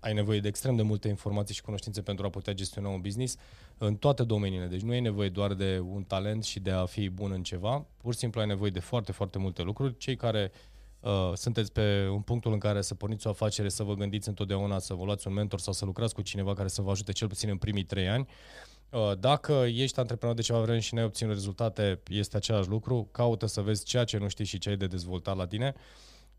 ai 0.00 0.12
nevoie 0.12 0.40
de 0.40 0.48
extrem 0.48 0.76
de 0.76 0.82
multe 0.82 1.08
informații 1.08 1.54
și 1.54 1.62
cunoștințe 1.62 2.02
pentru 2.02 2.26
a 2.26 2.28
putea 2.28 2.52
gestiona 2.52 2.88
un 2.88 3.00
business 3.00 3.36
în 3.78 3.96
toate 3.96 4.22
domeniile. 4.24 4.66
Deci 4.66 4.80
nu 4.80 4.90
ai 4.90 5.00
nevoie 5.00 5.28
doar 5.28 5.54
de 5.54 5.78
un 5.78 6.02
talent 6.02 6.44
și 6.44 6.60
de 6.60 6.70
a 6.70 6.86
fi 6.86 7.08
bun 7.08 7.32
în 7.32 7.42
ceva, 7.42 7.86
pur 7.96 8.12
și 8.12 8.18
simplu 8.18 8.40
ai 8.40 8.46
nevoie 8.46 8.70
de 8.70 8.80
foarte, 8.80 9.12
foarte 9.12 9.38
multe 9.38 9.62
lucruri. 9.62 9.96
Cei 9.96 10.16
care 10.16 10.52
uh, 11.00 11.32
sunteți 11.34 11.72
pe 11.72 12.08
un 12.08 12.20
punctul 12.20 12.52
în 12.52 12.58
care 12.58 12.82
să 12.82 12.94
porniți 12.94 13.26
o 13.26 13.30
afacere, 13.30 13.68
să 13.68 13.82
vă 13.82 13.94
gândiți 13.94 14.28
întotdeauna 14.28 14.78
să 14.78 14.94
vă 14.94 15.04
luați 15.04 15.26
un 15.26 15.32
mentor 15.32 15.60
sau 15.60 15.72
să 15.72 15.84
lucrați 15.84 16.14
cu 16.14 16.22
cineva 16.22 16.54
care 16.54 16.68
să 16.68 16.82
vă 16.82 16.90
ajute 16.90 17.12
cel 17.12 17.28
puțin 17.28 17.48
în 17.48 17.56
primii 17.56 17.84
trei 17.84 18.08
ani. 18.08 18.26
Uh, 18.28 18.79
dacă 19.18 19.52
ești 19.52 19.98
antreprenor 19.98 20.36
de 20.36 20.42
ceva 20.42 20.60
vreme 20.60 20.78
și 20.78 20.94
nu 20.94 21.00
ai 21.00 21.06
obținut 21.06 21.32
rezultate, 21.32 22.00
este 22.08 22.36
același 22.36 22.68
lucru. 22.68 23.08
Caută 23.12 23.46
să 23.46 23.60
vezi 23.60 23.84
ceea 23.84 24.04
ce 24.04 24.18
nu 24.18 24.28
știi 24.28 24.44
și 24.44 24.58
ce 24.58 24.68
ai 24.68 24.76
de 24.76 24.86
dezvoltat 24.86 25.36
la 25.36 25.46
tine. 25.46 25.74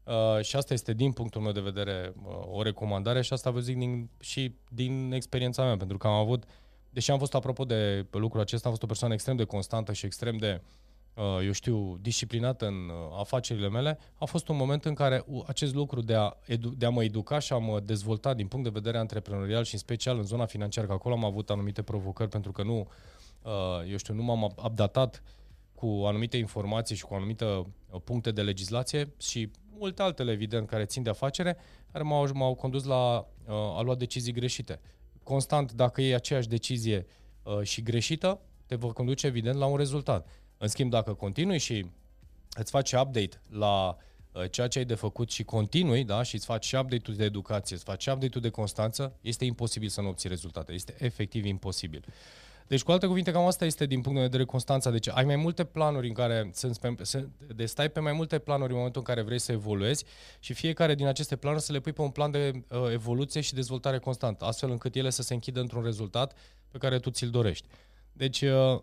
Uh, 0.04 0.44
și 0.44 0.56
asta 0.56 0.74
este, 0.74 0.94
din 0.94 1.12
punctul 1.12 1.42
meu 1.42 1.52
de 1.52 1.60
vedere, 1.60 2.14
uh, 2.16 2.34
o 2.46 2.62
recomandare 2.62 3.22
și 3.22 3.34
asta 3.34 3.50
vă 3.50 3.60
zic 3.60 3.78
din, 3.78 4.10
și 4.20 4.56
din 4.70 5.12
experiența 5.12 5.64
mea, 5.64 5.78
pentru 5.78 5.98
că 5.98 6.08
am 6.08 6.14
avut, 6.14 6.44
deși 6.90 7.12
am 7.12 7.18
fost, 7.18 7.36
apropo 7.36 7.66
de 7.66 8.06
lucrul 8.12 8.42
acesta, 8.42 8.64
am 8.64 8.72
fost 8.72 8.84
o 8.84 8.88
persoană 8.88 9.14
extrem 9.14 9.36
de 9.36 9.44
constantă 9.44 9.94
și 9.94 10.06
extrem 10.06 10.38
de, 10.38 10.62
uh, 10.62 10.70
eu 11.44 11.52
știu, 11.52 11.98
disciplinată 12.02 12.66
în 12.66 12.74
uh, 12.74 13.20
afacerile 13.20 13.70
mele, 13.70 13.98
a 14.16 14.26
fost 14.26 14.48
un 14.48 14.56
moment 14.56 14.86
în 14.86 14.94
care 14.94 15.26
acest 15.46 15.74
lucru 15.74 16.02
de 16.02 16.14
a, 16.14 16.34
edu- 16.46 16.74
de 16.78 16.86
a 16.86 16.90
mă 16.90 17.04
educa 17.04 17.40
și 17.40 17.54
a 17.54 17.58
mă 17.58 17.80
dezvolta 17.80 18.34
din 18.34 18.48
punct 18.48 18.66
de 18.66 18.72
vedere 18.74 18.98
antreprenorial 18.98 19.64
și 19.64 19.74
în 19.74 19.80
special 19.80 20.18
în 20.18 20.24
zona 20.24 20.46
financiară, 20.46 20.88
că 20.88 20.94
acolo 20.94 21.16
am 21.16 21.26
avut 21.26 21.50
anumite 21.50 21.82
provocări 21.82 22.30
pentru 22.30 22.52
că 22.52 22.64
nu, 22.64 22.88
uh, 23.42 23.90
eu 23.90 23.98
știu, 23.98 24.14
nu 24.14 24.24
m-am 24.24 24.44
updatat 24.44 25.24
cu 25.76 26.04
anumite 26.06 26.38
informații 26.38 26.96
și 26.96 27.06
cu 27.06 27.14
anumite 27.14 27.46
uh, 27.46 27.66
puncte 28.04 28.32
de 28.32 28.42
legislație 28.42 29.14
și 29.18 29.52
multe 29.78 30.02
altele, 30.02 30.32
evident, 30.32 30.68
care 30.68 30.86
țin 30.86 31.04
de 31.04 31.10
afacere, 31.10 31.58
care 31.92 32.04
m-au, 32.04 32.30
m-au 32.34 32.56
condus 32.56 32.84
la 32.84 33.18
uh, 33.18 33.54
a 33.54 33.82
lua 33.82 33.96
decizii 33.96 34.34
greșite. 34.34 34.80
Constant, 35.24 35.72
dacă 35.72 36.02
iei 36.02 36.14
aceeași 36.14 36.48
decizie 36.48 37.06
uh, 37.44 37.62
și 37.62 37.82
greșită, 37.82 38.40
te 38.66 38.76
va 38.76 38.88
conduce, 38.88 39.28
evident, 39.28 39.58
la 39.58 39.66
un 39.66 39.78
rezultat. 39.78 40.28
În 40.62 40.68
schimb, 40.68 40.92
dacă 40.92 41.14
continui 41.14 41.58
și 41.58 41.86
îți 42.54 42.72
faci 42.72 42.92
update 42.92 43.42
la 43.50 43.98
uh, 44.32 44.44
ceea 44.52 44.68
ce 44.68 44.78
ai 44.80 44.86
de 44.86 44.96
făcut 44.96 45.32
și 45.32 45.44
continui, 45.44 46.04
da, 46.04 46.24
și 46.24 46.36
îți 46.36 46.46
faci 46.46 46.66
și 46.66 46.76
update-ul 46.76 47.18
de 47.18 47.24
educație, 47.24 47.76
îți 47.76 47.86
faci 47.86 48.02
și 48.02 48.10
update-ul 48.10 48.42
de 48.44 48.50
constanță, 48.50 49.18
este 49.22 49.46
imposibil 49.46 49.90
să 49.90 50.02
nu 50.02 50.08
obții 50.08 50.30
rezultate. 50.30 50.74
Este 50.74 50.96
efectiv 50.98 51.46
imposibil. 51.46 52.04
Uh, 52.08 52.14
deci, 52.72 52.84
cu 52.84 52.92
alte 52.92 53.06
cuvinte, 53.08 53.32
cam 53.32 53.46
asta 53.46 53.66
este 53.66 53.86
din 53.86 54.02
punct 54.02 54.18
de 54.18 54.24
vedere 54.24 54.46
Constanța. 54.46 54.90
Deci, 54.90 55.10
ai 55.10 55.24
mai 55.24 55.36
multe 55.36 55.64
planuri 55.64 56.08
în 56.08 56.14
care 56.14 56.52
sunt, 56.54 57.02
de 57.56 57.66
stai 57.66 57.90
pe 57.90 58.00
mai 58.00 58.14
multe 58.14 58.40
planuri 58.40 58.70
în 58.70 58.76
momentul 58.76 59.02
în 59.02 59.14
care 59.14 59.26
vrei 59.26 59.40
să 59.40 59.52
evoluezi 59.52 60.06
și 60.40 60.54
fiecare 60.54 60.96
din 60.96 61.06
aceste 61.06 61.36
planuri 61.36 61.64
să 61.64 61.72
le 61.72 61.80
pui 61.80 61.92
pe 61.94 62.02
un 62.02 62.10
plan 62.10 62.32
de 62.32 62.52
uh, 62.68 62.92
evoluție 62.92 63.42
și 63.42 63.54
dezvoltare 63.54 64.00
constantă, 64.00 64.46
astfel 64.46 64.70
încât 64.70 64.96
ele 64.96 65.10
să 65.10 65.22
se 65.22 65.34
închidă 65.34 65.60
într-un 65.60 65.84
rezultat 65.84 66.34
pe 66.72 66.78
care 66.78 67.00
tu 67.00 67.10
ți-l 67.10 67.30
dorești. 67.30 67.68
Deci, 68.14 68.42
uh, 68.42 68.82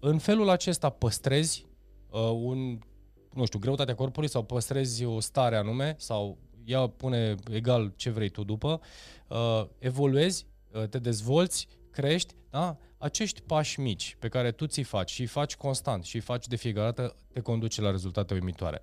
în 0.00 0.18
felul 0.18 0.48
acesta 0.48 0.90
păstrezi 0.90 1.66
uh, 2.10 2.20
un, 2.20 2.78
nu 3.32 3.44
știu, 3.44 3.58
greutatea 3.58 3.94
corpului 3.94 4.28
sau 4.28 4.42
păstrezi 4.42 5.04
o 5.04 5.20
stare 5.20 5.56
anume 5.56 5.94
sau 5.98 6.38
ia 6.64 6.86
pune 6.86 7.34
egal 7.50 7.92
ce 7.96 8.10
vrei 8.10 8.28
tu 8.28 8.44
după, 8.44 8.80
uh, 9.28 9.64
evoluezi, 9.78 10.46
uh, 10.72 10.88
te 10.88 10.98
dezvolți, 10.98 11.68
crești, 11.90 12.34
da? 12.50 12.76
acești 12.98 13.40
pași 13.40 13.80
mici 13.80 14.16
pe 14.18 14.28
care 14.28 14.50
tu 14.50 14.66
ți-i 14.66 14.82
faci 14.82 15.10
și 15.10 15.20
îi 15.20 15.26
faci 15.26 15.56
constant 15.56 16.04
și 16.04 16.16
îi 16.16 16.22
faci 16.22 16.46
de 16.46 16.56
fiecare 16.56 16.90
dată, 16.90 17.16
te 17.32 17.40
conduce 17.40 17.80
la 17.80 17.90
rezultate 17.90 18.34
uimitoare. 18.34 18.80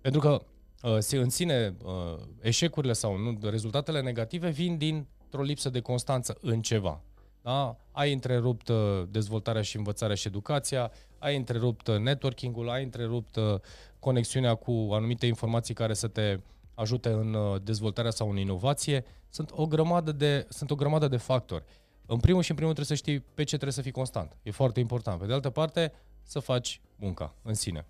Pentru 0.00 0.20
că 0.20 0.42
uh, 0.82 0.98
în 1.10 1.28
sine 1.28 1.76
uh, 1.84 2.20
eșecurile 2.40 2.92
sau 2.92 3.16
nu, 3.16 3.38
rezultatele 3.42 4.00
negative 4.00 4.50
vin 4.50 4.76
dintr-o 4.76 5.42
lipsă 5.42 5.68
de 5.68 5.80
constanță 5.80 6.38
în 6.40 6.62
ceva. 6.62 7.02
Da? 7.48 7.76
Ai 7.92 8.12
întrerupt 8.12 8.68
uh, 8.68 8.76
dezvoltarea 9.10 9.62
și 9.62 9.76
învățarea 9.76 10.14
și 10.14 10.26
educația, 10.26 10.90
ai 11.18 11.36
întrerupt 11.36 11.88
networking-ul, 11.98 12.70
ai 12.70 12.82
întrerupt 12.82 13.38
conexiunea 13.98 14.54
cu 14.54 14.88
anumite 14.92 15.26
informații 15.26 15.74
care 15.74 15.94
să 15.94 16.08
te 16.08 16.38
ajute 16.74 17.08
în 17.08 17.36
dezvoltarea 17.62 18.10
sau 18.10 18.30
în 18.30 18.36
inovație. 18.36 19.04
Sunt 19.28 19.50
o 19.54 19.66
grămadă 19.66 20.12
de, 20.12 20.46
sunt 20.48 20.70
o 20.70 20.74
grămadă 20.74 21.08
de 21.08 21.16
factori. 21.16 21.64
În 22.06 22.18
primul 22.18 22.42
și 22.42 22.50
în 22.50 22.56
primul 22.56 22.74
trebuie 22.74 22.96
să 22.96 23.04
știi 23.04 23.20
pe 23.20 23.42
ce 23.42 23.54
trebuie 23.54 23.72
să 23.72 23.82
fii 23.82 23.90
constant. 23.90 24.36
E 24.42 24.50
foarte 24.50 24.80
important. 24.80 25.20
Pe 25.20 25.26
de 25.26 25.32
altă 25.32 25.50
parte, 25.50 25.92
să 26.22 26.38
faci 26.38 26.80
munca 26.96 27.34
în 27.42 27.54
sine. 27.54 27.86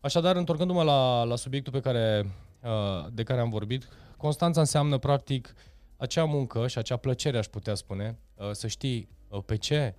Așadar, 0.00 0.36
întorcându-mă 0.36 0.82
la, 0.82 1.22
la 1.22 1.36
subiectul 1.36 1.72
pe 1.72 1.80
care, 1.80 2.26
uh, 2.62 3.06
de 3.12 3.22
care 3.22 3.40
am 3.40 3.50
vorbit, 3.50 3.88
constanța 4.16 4.60
înseamnă 4.60 4.98
practic 4.98 5.54
acea 6.00 6.24
muncă 6.24 6.66
și 6.66 6.78
acea 6.78 6.96
plăcere, 6.96 7.38
aș 7.38 7.46
putea 7.46 7.74
spune, 7.74 8.18
uh, 8.34 8.50
să 8.52 8.66
știi 8.66 9.08
uh, 9.28 9.42
pe 9.46 9.56
ce 9.56 9.94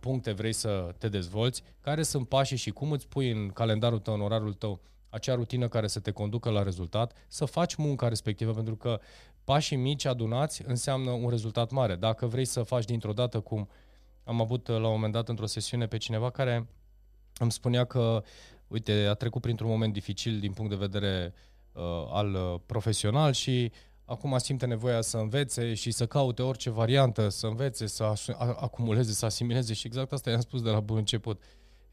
puncte 0.00 0.32
vrei 0.32 0.52
să 0.52 0.94
te 0.98 1.08
dezvolți, 1.08 1.62
care 1.80 2.02
sunt 2.02 2.28
pașii 2.28 2.56
și 2.56 2.70
cum 2.70 2.92
îți 2.92 3.08
pui 3.08 3.30
în 3.30 3.48
calendarul 3.48 3.98
tău, 3.98 4.14
în 4.14 4.20
orarul 4.20 4.52
tău, 4.52 4.80
acea 5.08 5.34
rutină 5.34 5.68
care 5.68 5.86
să 5.86 6.00
te 6.00 6.10
conducă 6.10 6.50
la 6.50 6.62
rezultat, 6.62 7.12
să 7.28 7.44
faci 7.44 7.74
munca 7.74 8.08
respectivă, 8.08 8.52
pentru 8.52 8.76
că 8.76 9.00
pașii 9.44 9.76
mici 9.76 10.04
adunați 10.04 10.62
înseamnă 10.66 11.10
un 11.10 11.28
rezultat 11.28 11.70
mare. 11.70 11.94
Dacă 11.94 12.26
vrei 12.26 12.44
să 12.44 12.62
faci 12.62 12.84
dintr-o 12.84 13.12
dată, 13.12 13.40
cum 13.40 13.68
am 14.24 14.40
avut 14.40 14.66
la 14.66 14.86
un 14.86 14.92
moment 14.92 15.12
dat 15.12 15.28
într-o 15.28 15.46
sesiune 15.46 15.86
pe 15.86 15.96
cineva 15.96 16.30
care 16.30 16.68
îmi 17.38 17.52
spunea 17.52 17.84
că, 17.84 18.22
uite, 18.66 18.92
a 18.92 19.14
trecut 19.14 19.40
printr-un 19.40 19.68
moment 19.68 19.92
dificil 19.92 20.38
din 20.38 20.52
punct 20.52 20.70
de 20.70 20.76
vedere 20.76 21.34
uh, 21.72 21.82
al 22.10 22.34
uh, 22.34 22.60
profesional 22.66 23.32
și 23.32 23.72
acum 24.06 24.38
simte 24.38 24.66
nevoia 24.66 25.00
să 25.00 25.16
învețe 25.16 25.74
și 25.74 25.90
să 25.90 26.06
caute 26.06 26.42
orice 26.42 26.70
variantă, 26.70 27.28
să 27.28 27.46
învețe, 27.46 27.86
să 27.86 28.12
acumuleze, 28.38 29.12
să 29.12 29.24
asimileze 29.24 29.72
și 29.72 29.86
exact 29.86 30.12
asta 30.12 30.30
i-am 30.30 30.40
spus 30.40 30.62
de 30.62 30.70
la 30.70 30.80
bun 30.80 30.96
început. 30.96 31.42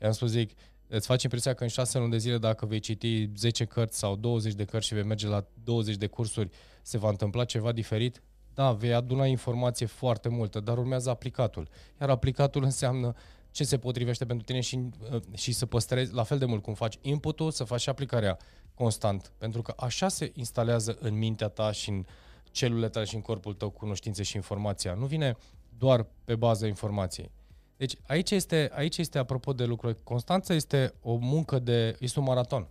I-am 0.01 0.11
spus, 0.11 0.29
zic, 0.29 0.51
îți 0.87 1.07
faci 1.07 1.23
impresia 1.23 1.53
că 1.53 1.63
în 1.63 1.69
șase 1.69 1.97
luni 1.97 2.11
de 2.11 2.17
zile, 2.17 2.37
dacă 2.37 2.65
vei 2.65 2.79
citi 2.79 3.29
10 3.35 3.65
cărți 3.65 3.97
sau 3.97 4.15
20 4.15 4.53
de 4.53 4.63
cărți 4.65 4.87
și 4.87 4.93
vei 4.93 5.03
merge 5.03 5.27
la 5.27 5.45
20 5.63 5.95
de 5.95 6.07
cursuri, 6.07 6.49
se 6.81 6.97
va 6.97 7.09
întâmpla 7.09 7.45
ceva 7.45 7.71
diferit? 7.71 8.21
Da, 8.53 8.71
vei 8.71 8.93
aduna 8.93 9.25
informație 9.25 9.85
foarte 9.85 10.29
multă, 10.29 10.59
dar 10.59 10.77
urmează 10.77 11.09
aplicatul. 11.09 11.67
Iar 12.01 12.09
aplicatul 12.09 12.63
înseamnă 12.71 13.15
ce 13.53 13.63
se 13.63 13.77
potrivește 13.77 14.25
pentru 14.25 14.45
tine 14.45 14.59
și, 14.59 14.79
uh, 15.11 15.21
și 15.33 15.51
să 15.51 15.65
păstrezi, 15.65 16.13
la 16.13 16.23
fel 16.23 16.37
de 16.37 16.45
mult 16.45 16.63
cum 16.63 16.73
faci 16.73 16.97
inputul, 17.01 17.51
să 17.51 17.63
faci 17.63 17.81
și 17.81 17.89
aplicarea 17.89 18.37
constant. 18.73 19.31
Pentru 19.37 19.61
că 19.61 19.73
așa 19.77 20.07
se 20.07 20.31
instalează 20.35 20.97
în 20.99 21.17
mintea 21.17 21.47
ta 21.47 21.71
și 21.71 21.89
în 21.89 22.05
celulele 22.51 22.89
tale 22.89 23.05
și 23.05 23.15
în 23.15 23.21
corpul 23.21 23.53
tău 23.53 23.69
cunoștințe 23.69 24.23
și 24.23 24.35
informația. 24.35 24.93
Nu 24.93 25.05
vine 25.05 25.35
doar 25.77 26.07
pe 26.25 26.35
baza 26.35 26.67
informației. 26.67 27.31
Deci 27.77 27.95
aici 28.07 28.31
este, 28.31 28.71
aici 28.73 28.97
este 28.97 29.17
apropo 29.17 29.53
de 29.53 29.65
lucruri. 29.65 30.03
Constanța 30.03 30.53
este 30.53 30.93
o 31.01 31.15
muncă 31.15 31.59
de, 31.59 31.95
este 31.99 32.19
un 32.19 32.25
maraton. 32.25 32.67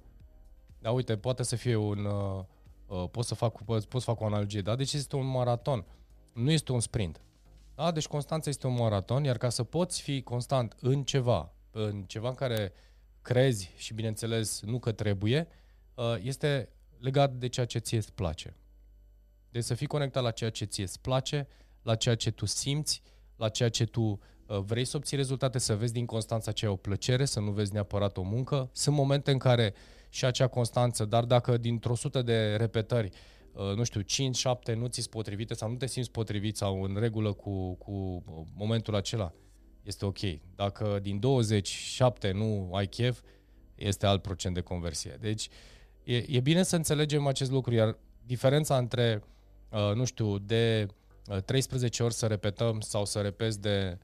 Da, 0.78 0.90
uite, 0.90 1.16
poate 1.16 1.42
să 1.42 1.56
fie 1.56 1.76
un, 1.76 2.04
uh, 2.04 2.44
uh, 2.86 3.08
pot 3.10 3.24
să 3.24 3.34
fac, 3.34 3.62
pot, 3.64 3.84
pot 3.84 4.00
să 4.00 4.10
fac 4.10 4.20
o 4.20 4.24
analogie, 4.24 4.60
da? 4.60 4.76
Deci 4.76 4.92
este 4.92 5.16
un 5.16 5.26
maraton, 5.26 5.84
nu 6.32 6.50
este 6.50 6.72
un 6.72 6.80
sprint. 6.80 7.20
Da? 7.74 7.90
Deci 7.90 8.06
constanța 8.06 8.50
este 8.50 8.66
un 8.66 8.74
maraton, 8.74 9.24
iar 9.24 9.36
ca 9.36 9.48
să 9.48 9.64
poți 9.64 10.02
fi 10.02 10.22
constant 10.22 10.76
în 10.80 11.04
ceva, 11.04 11.52
în 11.70 12.02
ceva 12.02 12.28
în 12.28 12.34
care 12.34 12.72
crezi 13.22 13.70
și, 13.76 13.94
bineînțeles, 13.94 14.60
nu 14.62 14.78
că 14.78 14.92
trebuie, 14.92 15.48
uh, 15.94 16.16
este 16.22 16.68
legat 16.98 17.32
de 17.32 17.48
ceea 17.48 17.66
ce 17.66 17.78
ție 17.78 17.96
îți 17.96 18.12
place. 18.12 18.56
Deci 19.50 19.64
să 19.64 19.74
fii 19.74 19.86
conectat 19.86 20.22
la 20.22 20.30
ceea 20.30 20.50
ce 20.50 20.64
ție 20.64 20.82
îți 20.82 21.00
place, 21.00 21.48
la 21.82 21.94
ceea 21.94 22.14
ce 22.14 22.30
tu 22.30 22.46
simți, 22.46 23.02
la 23.36 23.48
ceea 23.48 23.68
ce 23.68 23.84
tu 23.84 24.20
Uh, 24.52 24.58
vrei 24.58 24.84
să 24.84 24.96
obții 24.96 25.16
rezultate, 25.16 25.58
să 25.58 25.76
vezi 25.76 25.92
din 25.92 26.06
constanța 26.06 26.52
ce 26.52 26.64
e 26.64 26.68
o 26.68 26.76
plăcere, 26.76 27.24
să 27.24 27.40
nu 27.40 27.50
vezi 27.50 27.72
neapărat 27.72 28.16
o 28.16 28.22
muncă. 28.22 28.70
Sunt 28.72 28.96
momente 28.96 29.30
în 29.30 29.38
care 29.38 29.74
și 30.08 30.24
acea 30.24 30.46
constanță, 30.46 31.04
dar 31.04 31.24
dacă 31.24 31.56
dintr-o 31.56 31.94
sută 31.94 32.22
de 32.22 32.56
repetări, 32.56 33.06
uh, 33.06 33.12
nu 33.54 33.84
știu, 33.84 34.00
5-7 34.00 34.74
nu 34.74 34.86
ți-s 34.86 35.06
potrivite 35.06 35.54
sau 35.54 35.70
nu 35.70 35.76
te 35.76 35.86
simți 35.86 36.10
potrivit 36.10 36.56
sau 36.56 36.82
în 36.82 36.96
regulă 36.98 37.32
cu, 37.32 37.74
cu 37.74 38.24
momentul 38.54 38.94
acela, 38.94 39.32
este 39.82 40.04
ok. 40.04 40.18
Dacă 40.54 40.98
din 41.02 41.20
27 41.20 42.32
nu 42.32 42.70
ai 42.74 42.86
chef, 42.86 43.20
este 43.74 44.06
alt 44.06 44.22
procent 44.22 44.54
de 44.54 44.60
conversie. 44.60 45.16
Deci 45.20 45.48
e, 46.04 46.16
e 46.16 46.40
bine 46.40 46.62
să 46.62 46.76
înțelegem 46.76 47.26
acest 47.26 47.50
lucru, 47.50 47.74
iar 47.74 47.98
diferența 48.26 48.76
între, 48.76 49.22
uh, 49.70 49.94
nu 49.94 50.04
știu, 50.04 50.38
de 50.38 50.86
13 51.44 52.02
ori 52.02 52.14
să 52.14 52.26
repetăm 52.26 52.80
sau 52.80 53.04
să 53.04 53.20
repezi 53.20 53.60
de 53.60 53.98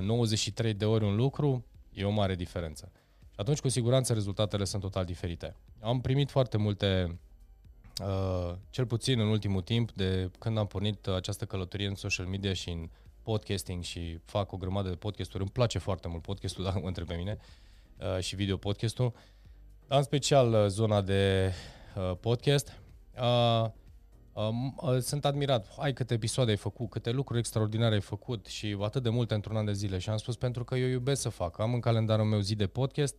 93 0.00 0.74
de 0.74 0.84
ori 0.84 1.04
un 1.04 1.16
lucru, 1.16 1.64
e 1.92 2.04
o 2.04 2.10
mare 2.10 2.34
diferență. 2.34 2.92
Și 3.20 3.36
atunci, 3.36 3.60
cu 3.60 3.68
siguranță, 3.68 4.12
rezultatele 4.12 4.64
sunt 4.64 4.82
total 4.82 5.04
diferite. 5.04 5.56
Am 5.80 6.00
primit 6.00 6.30
foarte 6.30 6.56
multe 6.56 7.18
uh, 8.00 8.54
cel 8.70 8.86
puțin 8.86 9.20
în 9.20 9.26
ultimul 9.26 9.62
timp, 9.62 9.92
de 9.92 10.30
când 10.38 10.58
am 10.58 10.66
pornit 10.66 11.06
această 11.06 11.44
călătorie 11.44 11.86
în 11.86 11.94
social 11.94 12.26
media 12.26 12.52
și 12.52 12.70
în 12.70 12.90
podcasting 13.22 13.82
și 13.82 14.18
fac 14.24 14.52
o 14.52 14.56
grămadă 14.56 14.88
de 14.88 14.94
podcasturi, 14.94 15.42
îmi 15.42 15.52
place 15.52 15.78
foarte 15.78 16.08
mult 16.08 16.22
podcastul, 16.22 16.64
dacă 16.68 16.78
mă 16.78 16.86
întreb 16.86 17.06
pe 17.06 17.14
mine, 17.14 17.38
uh, 17.98 18.18
și 18.18 18.36
video 18.36 18.56
podcastul, 18.56 19.12
dar 19.86 19.98
în 19.98 20.04
special 20.04 20.52
uh, 20.52 20.66
zona 20.66 21.00
de 21.00 21.52
uh, 21.96 22.16
podcast. 22.20 22.80
Uh, 23.20 23.66
uh, 24.76 24.98
sunt 25.00 25.24
admirat, 25.24 25.74
ai 25.78 25.92
câte 25.92 26.14
episoade 26.14 26.50
ai 26.50 26.56
făcut, 26.56 26.90
câte 26.90 27.10
lucruri 27.10 27.38
extraordinare 27.38 27.94
ai 27.94 28.00
făcut 28.00 28.46
și 28.46 28.76
atât 28.80 29.02
de 29.02 29.08
multe 29.08 29.34
într-un 29.34 29.56
an 29.56 29.64
de 29.64 29.72
zile 29.72 29.98
și 29.98 30.10
am 30.10 30.16
spus 30.16 30.36
pentru 30.36 30.64
că 30.64 30.76
eu 30.76 30.88
iubesc 30.88 31.20
să 31.20 31.28
fac, 31.28 31.58
am 31.58 31.74
în 31.74 31.80
calendarul 31.80 32.24
meu 32.24 32.40
zi 32.40 32.54
de 32.54 32.66
podcast, 32.66 33.16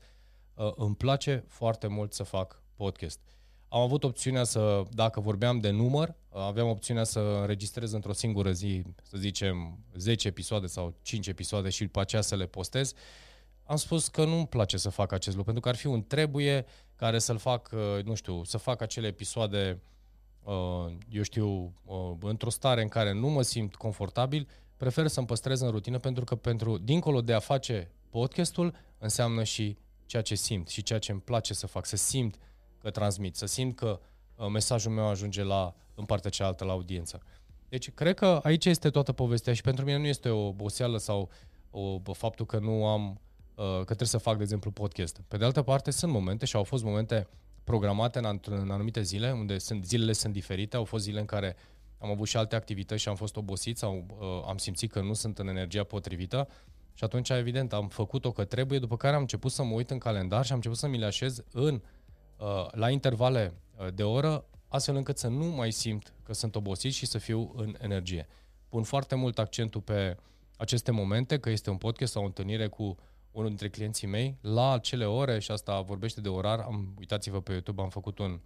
uh, 0.53 0.71
îmi 0.75 0.95
place 0.95 1.43
foarte 1.47 1.87
mult 1.87 2.13
să 2.13 2.23
fac 2.23 2.63
podcast. 2.75 3.19
Am 3.73 3.81
avut 3.81 4.03
opțiunea 4.03 4.43
să, 4.43 4.83
dacă 4.89 5.19
vorbeam 5.19 5.59
de 5.59 5.69
număr, 5.69 6.15
aveam 6.29 6.67
opțiunea 6.67 7.03
să 7.03 7.19
înregistrez 7.19 7.91
într-o 7.91 8.13
singură 8.13 8.51
zi, 8.51 8.83
să 9.03 9.17
zicem, 9.17 9.79
10 9.95 10.27
episoade 10.27 10.67
sau 10.67 10.93
5 11.01 11.27
episoade 11.27 11.69
și 11.69 11.83
după 11.83 11.99
aceea 11.99 12.21
să 12.21 12.35
le 12.35 12.45
postez. 12.45 12.93
Am 13.63 13.75
spus 13.75 14.07
că 14.07 14.25
nu-mi 14.25 14.47
place 14.47 14.77
să 14.77 14.89
fac 14.89 15.11
acest 15.11 15.35
lucru, 15.35 15.43
pentru 15.43 15.61
că 15.61 15.69
ar 15.69 15.75
fi 15.75 15.87
un 15.87 16.03
trebuie 16.03 16.65
care 16.95 17.19
să-l 17.19 17.37
fac, 17.37 17.69
uh, 17.73 18.03
nu 18.03 18.15
știu, 18.15 18.43
să 18.43 18.57
fac 18.57 18.81
acele 18.81 19.07
episoade, 19.07 19.81
uh, 20.43 20.93
eu 21.09 21.21
știu, 21.21 21.73
uh, 21.83 22.11
într-o 22.21 22.49
stare 22.49 22.81
în 22.81 22.87
care 22.87 23.13
nu 23.13 23.27
mă 23.27 23.41
simt 23.41 23.75
confortabil, 23.75 24.47
prefer 24.77 25.07
să-mi 25.07 25.27
păstrez 25.27 25.61
în 25.61 25.69
rutină 25.69 25.97
pentru 25.97 26.23
că 26.23 26.35
pentru, 26.35 26.77
dincolo 26.77 27.21
de 27.21 27.33
a 27.33 27.39
face 27.39 27.91
podcastul, 28.09 28.75
înseamnă 28.97 29.43
și 29.43 29.77
ceea 30.05 30.21
ce 30.21 30.35
simt 30.35 30.67
și 30.67 30.83
ceea 30.83 30.99
ce 30.99 31.11
îmi 31.11 31.21
place 31.21 31.53
să 31.53 31.67
fac, 31.67 31.85
să 31.85 31.95
simt 31.95 32.35
că 32.81 32.89
transmit, 32.89 33.35
să 33.35 33.45
simt 33.45 33.75
că 33.75 33.99
uh, 34.35 34.47
mesajul 34.47 34.91
meu 34.91 35.07
ajunge 35.07 35.43
la, 35.43 35.75
în 35.95 36.05
partea 36.05 36.29
cealaltă, 36.29 36.63
la 36.63 36.71
audiență. 36.71 37.21
Deci, 37.69 37.91
cred 37.91 38.15
că 38.15 38.39
aici 38.43 38.65
este 38.65 38.89
toată 38.89 39.11
povestea 39.11 39.53
și 39.53 39.61
pentru 39.61 39.85
mine 39.85 39.97
nu 39.97 40.05
este 40.05 40.29
o 40.29 40.47
oboseală 40.47 40.97
sau 40.97 41.29
o, 41.71 42.13
faptul 42.13 42.45
că 42.45 42.59
nu 42.59 42.87
am, 42.87 43.19
uh, 43.55 43.65
că 43.65 43.83
trebuie 43.83 44.07
să 44.07 44.17
fac, 44.17 44.37
de 44.37 44.43
exemplu, 44.43 44.71
podcast. 44.71 45.21
Pe 45.27 45.37
de 45.37 45.45
altă 45.45 45.61
parte, 45.61 45.91
sunt 45.91 46.11
momente 46.11 46.45
și 46.45 46.55
au 46.55 46.63
fost 46.63 46.83
momente 46.83 47.27
programate 47.63 48.19
în, 48.19 48.39
în 48.45 48.71
anumite 48.71 49.01
zile, 49.01 49.31
unde 49.31 49.57
sunt, 49.57 49.85
zilele 49.85 50.13
sunt 50.13 50.33
diferite, 50.33 50.75
au 50.75 50.83
fost 50.83 51.03
zile 51.03 51.19
în 51.19 51.25
care 51.25 51.55
am 51.97 52.09
avut 52.09 52.27
și 52.27 52.37
alte 52.37 52.55
activități 52.55 53.01
și 53.01 53.09
am 53.09 53.15
fost 53.15 53.35
obosit 53.35 53.77
sau 53.77 54.05
uh, 54.19 54.43
am 54.47 54.57
simțit 54.57 54.91
că 54.91 55.01
nu 55.01 55.13
sunt 55.13 55.39
în 55.39 55.47
energia 55.47 55.83
potrivită 55.83 56.47
și 56.93 57.03
atunci, 57.03 57.29
evident, 57.29 57.73
am 57.73 57.87
făcut-o 57.87 58.31
că 58.31 58.43
trebuie, 58.43 58.79
după 58.79 58.97
care 58.97 59.15
am 59.15 59.21
început 59.21 59.51
să 59.51 59.63
mă 59.63 59.73
uit 59.73 59.91
în 59.91 59.97
calendar 59.97 60.45
și 60.45 60.51
am 60.51 60.57
început 60.57 60.77
să 60.77 60.87
mi 60.87 60.97
le 60.97 61.05
așez 61.05 61.43
în 61.51 61.73
Uh, 61.73 61.79
la 62.71 62.89
intervale 62.89 63.53
uh, 63.77 63.87
de 63.93 64.03
oră, 64.03 64.45
astfel 64.67 64.95
încât 64.95 65.17
să 65.17 65.27
nu 65.27 65.45
mai 65.45 65.71
simt 65.71 66.13
că 66.23 66.33
sunt 66.33 66.55
obosit 66.55 66.93
și 66.93 67.05
să 67.05 67.17
fiu 67.17 67.51
în 67.55 67.75
energie. 67.79 68.27
Pun 68.69 68.83
foarte 68.83 69.15
mult 69.15 69.39
accentul 69.39 69.81
pe 69.81 70.17
aceste 70.57 70.91
momente, 70.91 71.39
că 71.39 71.49
este 71.49 71.69
un 71.69 71.77
podcast 71.77 72.11
sau 72.11 72.21
o 72.21 72.25
întâlnire 72.25 72.67
cu 72.67 72.97
unul 73.31 73.47
dintre 73.47 73.69
clienții 73.69 74.07
mei, 74.07 74.37
la 74.41 74.71
acele 74.71 75.05
ore, 75.05 75.39
și 75.39 75.51
asta 75.51 75.81
vorbește 75.81 76.21
de 76.21 76.29
orar, 76.29 76.59
am, 76.59 76.93
uitați-vă 76.99 77.41
pe 77.41 77.51
YouTube, 77.51 77.81
am 77.81 77.89
făcut 77.89 78.19
un, 78.19 78.39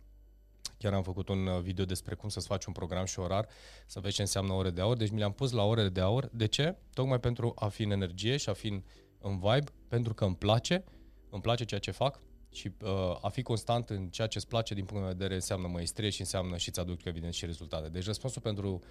chiar 0.77 0.93
am 0.93 1.03
făcut 1.03 1.29
un 1.29 1.47
uh, 1.47 1.61
video 1.61 1.85
despre 1.85 2.15
cum 2.15 2.29
să-ți 2.29 2.47
faci 2.47 2.65
un 2.65 2.73
program 2.73 3.05
și 3.05 3.19
orar, 3.19 3.47
să 3.85 3.99
vezi 3.99 4.15
ce 4.15 4.21
înseamnă 4.21 4.53
ore 4.53 4.69
de 4.69 4.81
aur, 4.81 4.97
deci 4.97 5.09
mi 5.09 5.17
le-am 5.17 5.33
pus 5.33 5.51
la 5.51 5.63
ore 5.63 5.89
de 5.89 6.01
aur. 6.01 6.29
De 6.31 6.45
ce? 6.45 6.75
Tocmai 6.93 7.19
pentru 7.19 7.53
a 7.55 7.67
fi 7.67 7.83
în 7.83 7.91
energie 7.91 8.37
și 8.37 8.49
a 8.49 8.53
fi 8.53 8.67
în, 8.67 8.83
în 9.19 9.39
vibe, 9.39 9.71
pentru 9.87 10.13
că 10.13 10.25
îmi 10.25 10.35
place, 10.35 10.83
îmi 11.29 11.41
place 11.41 11.65
ceea 11.65 11.79
ce 11.79 11.91
fac, 11.91 12.19
și 12.55 12.71
uh, 12.81 13.17
a 13.21 13.29
fi 13.29 13.41
constant 13.41 13.89
în 13.89 14.07
ceea 14.07 14.27
ce 14.27 14.37
îți 14.37 14.47
place 14.47 14.73
din 14.73 14.85
punct 14.85 15.03
de 15.03 15.11
vedere 15.11 15.33
înseamnă 15.33 15.67
măestrie 15.67 16.09
și 16.09 16.19
înseamnă 16.19 16.57
și 16.57 16.69
îți 16.69 16.79
aduc 16.79 17.05
evident 17.05 17.33
și 17.33 17.45
rezultate. 17.45 17.89
Deci 17.89 18.05
răspunsul 18.05 18.41
pentru 18.41 18.81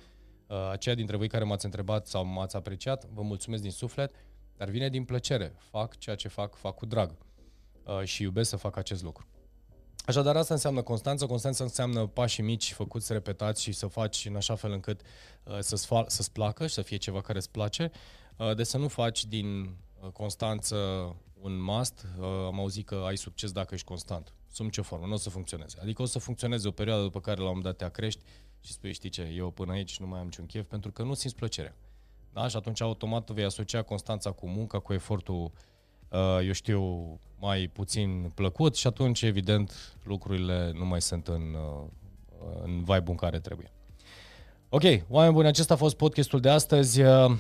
uh, 0.47 0.69
aceia 0.71 0.95
dintre 0.95 1.17
voi 1.17 1.29
care 1.29 1.45
m-ați 1.45 1.65
întrebat 1.65 2.07
sau 2.07 2.25
m-ați 2.25 2.57
apreciat, 2.57 3.05
vă 3.05 3.23
mulțumesc 3.23 3.63
din 3.63 3.71
suflet, 3.71 4.15
dar 4.57 4.69
vine 4.69 4.89
din 4.89 5.05
plăcere. 5.05 5.55
Fac 5.59 5.99
ceea 5.99 6.17
ce 6.17 6.29
fac, 6.29 6.55
fac 6.55 6.75
cu 6.75 6.87
drag 6.87 7.17
uh, 7.85 8.03
și 8.05 8.23
iubesc 8.23 8.49
să 8.49 8.57
fac 8.57 8.77
acest 8.77 9.03
lucru. 9.03 9.27
Așadar, 10.07 10.37
asta 10.37 10.55
înseamnă 10.55 10.83
constanță. 10.83 11.27
Constanță 11.27 11.63
înseamnă 11.63 12.07
pașii 12.07 12.43
mici 12.43 12.73
făcuți 12.73 13.13
repetați 13.13 13.63
și 13.63 13.73
să 13.73 13.87
faci 13.87 14.25
în 14.25 14.37
așa 14.37 14.55
fel 14.55 14.73
încât 14.73 15.01
uh, 15.45 15.59
să-ți, 15.59 15.87
fa- 15.87 16.07
să-ți 16.07 16.33
placă 16.33 16.67
și 16.67 16.75
să 16.75 16.83
fie 16.83 16.97
ceva 16.97 17.21
care 17.21 17.39
îți 17.39 17.51
place. 17.51 17.91
Uh, 18.37 18.55
de 18.55 18.63
să 18.63 18.79
nu 18.79 18.89
faci 18.89 19.25
din 19.25 19.77
uh, 20.01 20.09
constanță 20.13 20.77
un 21.45 21.63
must, 21.63 22.07
uh, 22.19 22.25
am 22.25 22.59
auzit 22.59 22.87
că 22.87 23.03
ai 23.07 23.17
succes 23.17 23.53
dacă 23.53 23.75
ești 23.75 23.87
constant. 23.87 24.35
Sub 24.53 24.71
ce 24.71 24.81
formă, 24.81 25.07
nu 25.07 25.13
o 25.13 25.17
să 25.17 25.31
funcționeze. 25.31 25.79
Adică 25.81 26.03
o 26.03 26.05
să 26.05 26.19
funcționeze 26.19 26.69
o 26.69 26.71
perioadă 26.71 27.03
după 27.03 27.21
care 27.21 27.37
la 27.37 27.43
un 27.43 27.49
moment 27.49 27.65
dat 27.65 27.77
te 27.77 27.85
acrești 27.85 28.23
și 28.61 28.73
spui, 28.73 28.93
știi 28.93 29.09
ce, 29.09 29.33
eu 29.37 29.51
până 29.51 29.73
aici 29.73 29.99
nu 29.99 30.07
mai 30.07 30.19
am 30.19 30.25
niciun 30.25 30.47
chef 30.47 30.67
pentru 30.69 30.93
că 30.93 31.03
nu 31.03 31.15
simți 31.15 31.37
plăcerea. 31.37 31.77
Da? 32.33 32.49
Și 32.49 32.57
atunci 32.57 32.81
automat 32.81 33.31
vei 33.31 33.45
asocia 33.45 33.83
constanța 33.83 34.31
cu 34.31 34.49
munca, 34.49 34.79
cu 34.79 34.93
efortul, 34.93 35.53
uh, 36.09 36.39
eu 36.45 36.53
știu, 36.53 36.83
mai 37.39 37.71
puțin 37.73 38.33
plăcut 38.35 38.77
și 38.77 38.87
atunci, 38.87 39.23
evident, 39.23 39.97
lucrurile 40.05 40.73
nu 40.75 40.85
mai 40.85 41.03
sunt 41.03 41.29
în, 41.29 41.55
uh, 41.55 41.89
în 42.63 42.79
vibe 42.79 43.11
în 43.11 43.17
care 43.17 43.41
trebuie. 43.41 43.73
Ok, 44.77 44.83
oameni 45.09 45.35
buni, 45.35 45.47
acesta 45.47 45.75
a 45.75 45.77
fost 45.77 45.97
podcastul 45.97 46.41
de 46.41 46.49
astăzi 46.49 47.01
uh, 47.01 47.31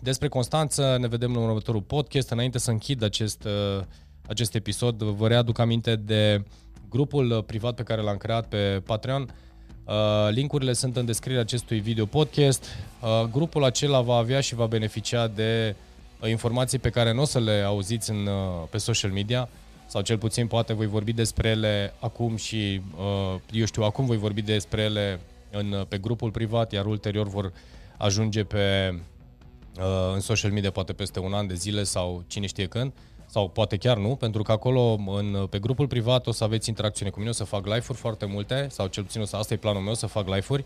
despre 0.00 0.28
Constanță. 0.28 0.96
Ne 1.00 1.08
vedem 1.08 1.36
în 1.36 1.42
următorul 1.42 1.80
podcast. 1.80 2.30
Înainte 2.30 2.58
să 2.58 2.70
închid 2.70 3.02
acest, 3.02 3.44
uh, 3.44 3.84
acest 4.26 4.54
episod, 4.54 5.02
vă 5.02 5.28
readuc 5.28 5.58
aminte 5.58 5.96
de 5.96 6.44
grupul 6.90 7.30
uh, 7.30 7.44
privat 7.44 7.74
pe 7.74 7.82
care 7.82 8.00
l-am 8.02 8.16
creat 8.16 8.48
pe 8.48 8.82
Patreon. 8.86 9.34
Linkurile 10.30 10.72
sunt 10.72 10.96
în 10.96 11.04
descrierea 11.04 11.42
acestui 11.42 11.80
video 11.80 12.06
podcast. 12.06 12.64
Grupul 13.30 13.64
acela 13.64 14.00
va 14.00 14.16
avea 14.16 14.40
și 14.40 14.54
va 14.54 14.66
beneficia 14.66 15.26
de 15.26 15.76
informații 16.28 16.78
pe 16.78 16.90
care 16.90 17.12
nu 17.12 17.20
o 17.20 17.24
să 17.24 17.40
le 17.40 17.62
auziți 17.66 18.10
în, 18.10 18.28
pe 18.70 18.78
social 18.78 19.10
media 19.10 19.48
sau 19.86 20.02
cel 20.02 20.18
puțin 20.18 20.46
poate 20.46 20.72
voi 20.72 20.86
vorbi 20.86 21.12
despre 21.12 21.48
ele 21.48 21.94
acum 22.00 22.36
și 22.36 22.80
eu 23.50 23.64
știu, 23.64 23.82
acum 23.82 24.06
voi 24.06 24.16
vorbi 24.16 24.42
despre 24.42 24.82
ele 24.82 25.20
în, 25.52 25.84
pe 25.88 25.98
grupul 25.98 26.30
privat, 26.30 26.72
iar 26.72 26.86
ulterior 26.86 27.28
vor 27.28 27.52
ajunge 27.98 28.44
pe, 28.44 28.94
uh, 29.78 30.12
în 30.14 30.20
social 30.20 30.52
media 30.52 30.70
poate 30.70 30.92
peste 30.92 31.18
un 31.18 31.32
an 31.32 31.46
de 31.46 31.54
zile 31.54 31.82
sau 31.82 32.24
cine 32.26 32.46
știe 32.46 32.66
când, 32.66 32.92
sau 33.26 33.48
poate 33.48 33.76
chiar 33.76 33.96
nu, 33.96 34.16
pentru 34.16 34.42
că 34.42 34.52
acolo 34.52 35.00
în, 35.06 35.46
pe 35.50 35.58
grupul 35.58 35.86
privat 35.86 36.26
o 36.26 36.32
să 36.32 36.44
aveți 36.44 36.68
interacțiune 36.68 37.10
cu 37.10 37.18
mine, 37.18 37.30
o 37.30 37.32
să 37.32 37.44
fac 37.44 37.64
live-uri 37.64 37.98
foarte 37.98 38.24
multe, 38.24 38.66
sau 38.70 38.86
cel 38.86 39.02
puțin 39.02 39.20
o 39.20 39.24
să, 39.24 39.36
asta 39.36 39.54
e 39.54 39.56
planul 39.56 39.82
meu, 39.82 39.94
să 39.94 40.06
fac 40.06 40.28
live-uri, 40.28 40.64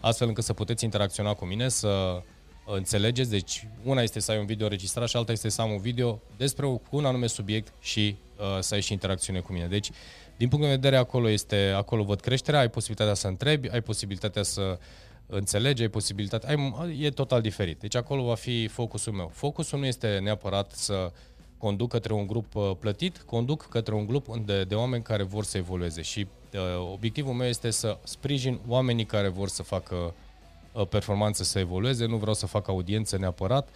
astfel 0.00 0.28
încât 0.28 0.44
să 0.44 0.52
puteți 0.52 0.84
interacționa 0.84 1.34
cu 1.34 1.44
mine, 1.44 1.68
să 1.68 2.22
înțelegeți, 2.66 3.30
deci 3.30 3.68
una 3.84 4.02
este 4.02 4.20
să 4.20 4.30
ai 4.30 4.38
un 4.38 4.46
video 4.46 4.64
înregistrat 4.64 5.08
și 5.08 5.16
alta 5.16 5.32
este 5.32 5.48
să 5.48 5.62
am 5.62 5.70
un 5.70 5.80
video 5.80 6.20
despre 6.36 6.80
un 6.90 7.04
anume 7.04 7.26
subiect 7.26 7.72
și 7.80 8.16
uh, 8.38 8.58
să 8.60 8.74
ai 8.74 8.80
și 8.80 8.92
interacțiune 8.92 9.40
cu 9.40 9.52
mine. 9.52 9.66
Deci 9.66 9.90
din 10.36 10.48
punct 10.48 10.64
de 10.64 10.70
vedere 10.70 10.96
acolo 10.96 11.28
este, 11.28 11.72
acolo 11.76 12.02
văd 12.02 12.20
creșterea, 12.20 12.60
ai 12.60 12.68
posibilitatea 12.68 13.14
să 13.14 13.26
întrebi, 13.26 13.68
ai 13.70 13.80
posibilitatea 13.80 14.42
să 14.42 14.78
înțelegi, 15.26 15.82
ai 15.82 15.88
posibilitatea, 15.88 16.48
ai, 16.48 16.98
e 17.00 17.10
total 17.10 17.40
diferit. 17.40 17.80
Deci 17.80 17.94
acolo 17.94 18.22
va 18.22 18.34
fi 18.34 18.66
focusul 18.66 19.12
meu. 19.12 19.30
Focusul 19.34 19.78
nu 19.78 19.86
este 19.86 20.18
neapărat 20.18 20.72
să 20.72 21.12
conduc 21.58 21.90
către 21.90 22.12
un 22.12 22.26
grup 22.26 22.54
uh, 22.54 22.70
plătit, 22.78 23.22
conduc 23.26 23.68
către 23.68 23.94
un 23.94 24.06
grup 24.06 24.36
de, 24.36 24.64
de 24.64 24.74
oameni 24.74 25.02
care 25.02 25.22
vor 25.22 25.44
să 25.44 25.56
evolueze 25.56 26.02
și 26.02 26.26
uh, 26.52 26.90
obiectivul 26.92 27.32
meu 27.32 27.48
este 27.48 27.70
să 27.70 27.98
sprijin 28.04 28.60
oamenii 28.66 29.04
care 29.04 29.28
vor 29.28 29.48
să 29.48 29.62
facă 29.62 30.14
uh, 30.72 30.86
performanță 30.86 31.42
să 31.42 31.58
evolueze, 31.58 32.06
nu 32.06 32.16
vreau 32.16 32.34
să 32.34 32.46
fac 32.46 32.68
audiență 32.68 33.18
neapărat, 33.18 33.68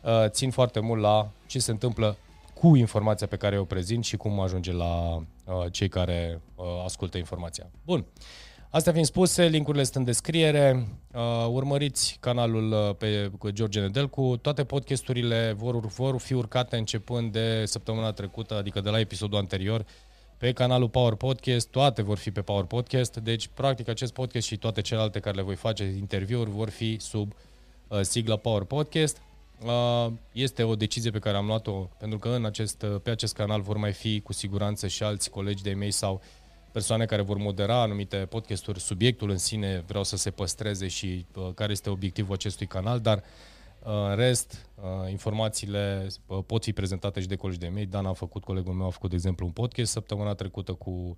uh, 0.00 0.24
țin 0.28 0.50
foarte 0.50 0.80
mult 0.80 1.00
la 1.00 1.30
ce 1.46 1.58
se 1.58 1.70
întâmplă 1.70 2.16
cu 2.54 2.76
informația 2.76 3.26
pe 3.26 3.36
care 3.36 3.58
o 3.58 3.64
prezint 3.64 4.04
și 4.04 4.16
cum 4.16 4.40
ajunge 4.40 4.72
la 4.72 5.16
uh, 5.16 5.24
cei 5.70 5.88
care 5.88 6.40
uh, 6.54 6.64
ascultă 6.84 7.18
informația. 7.18 7.70
Bun. 7.84 8.06
Astea 8.74 8.92
fiind 8.92 9.06
spuse, 9.06 9.46
linkurile 9.46 9.82
sunt 9.82 9.96
în 9.96 10.04
descriere. 10.04 10.86
Uh, 11.14 11.46
urmăriți 11.48 12.16
canalul 12.20 12.72
uh, 12.72 12.96
pe 12.96 13.30
George 13.50 13.80
Nedelcu. 13.80 14.36
Toate 14.42 14.64
podcasturile 14.64 15.54
vor, 15.56 15.86
vor 15.86 16.20
fi 16.20 16.34
urcate 16.34 16.76
începând 16.76 17.32
de 17.32 17.64
săptămâna 17.64 18.12
trecută, 18.12 18.56
adică 18.56 18.80
de 18.80 18.90
la 18.90 18.98
episodul 18.98 19.38
anterior, 19.38 19.84
pe 20.38 20.52
canalul 20.52 20.88
Power 20.88 21.14
Podcast. 21.14 21.68
Toate 21.68 22.02
vor 22.02 22.18
fi 22.18 22.30
pe 22.30 22.42
Power 22.42 22.64
Podcast. 22.64 23.16
Deci, 23.16 23.46
practic, 23.54 23.88
acest 23.88 24.12
podcast 24.12 24.46
și 24.46 24.56
toate 24.56 24.80
celelalte 24.80 25.20
care 25.20 25.36
le 25.36 25.42
voi 25.42 25.54
face, 25.54 25.84
interviuri, 25.84 26.50
vor 26.50 26.70
fi 26.70 26.96
sub 27.00 27.32
uh, 27.88 28.00
sigla 28.00 28.36
Power 28.36 28.62
Podcast. 28.64 29.20
Uh, 29.64 30.12
este 30.32 30.62
o 30.62 30.74
decizie 30.74 31.10
pe 31.10 31.18
care 31.18 31.36
am 31.36 31.46
luat-o 31.46 31.72
pentru 31.72 32.18
că 32.18 32.28
în 32.28 32.44
acest, 32.44 32.82
uh, 32.82 33.00
pe 33.02 33.10
acest 33.10 33.34
canal 33.34 33.60
vor 33.60 33.76
mai 33.76 33.92
fi 33.92 34.20
cu 34.20 34.32
siguranță 34.32 34.86
și 34.86 35.02
alți 35.02 35.30
colegi 35.30 35.62
de 35.62 35.72
mei 35.72 35.90
sau 35.90 36.22
persoane 36.72 37.04
care 37.04 37.22
vor 37.22 37.36
modera 37.36 37.80
anumite 37.80 38.16
podcasturi. 38.16 38.80
Subiectul 38.80 39.30
în 39.30 39.38
sine 39.38 39.84
vreau 39.86 40.04
să 40.04 40.16
se 40.16 40.30
păstreze 40.30 40.88
și 40.88 41.26
uh, 41.34 41.50
care 41.54 41.72
este 41.72 41.90
obiectivul 41.90 42.34
acestui 42.34 42.66
canal, 42.66 43.00
dar 43.00 43.22
în 43.86 44.16
rest, 44.16 44.66
informațiile 45.10 46.06
pot 46.46 46.62
fi 46.62 46.72
prezentate 46.72 47.20
și 47.20 47.26
de 47.26 47.36
colegi 47.36 47.58
de 47.58 47.68
mei. 47.68 47.86
Dan 47.86 48.06
a 48.06 48.12
făcut, 48.12 48.44
colegul 48.44 48.72
meu 48.72 48.86
a 48.86 48.90
făcut, 48.90 49.10
de 49.10 49.14
exemplu, 49.16 49.46
un 49.46 49.52
podcast 49.52 49.92
săptămâna 49.92 50.34
trecută 50.34 50.72
cu 50.72 51.16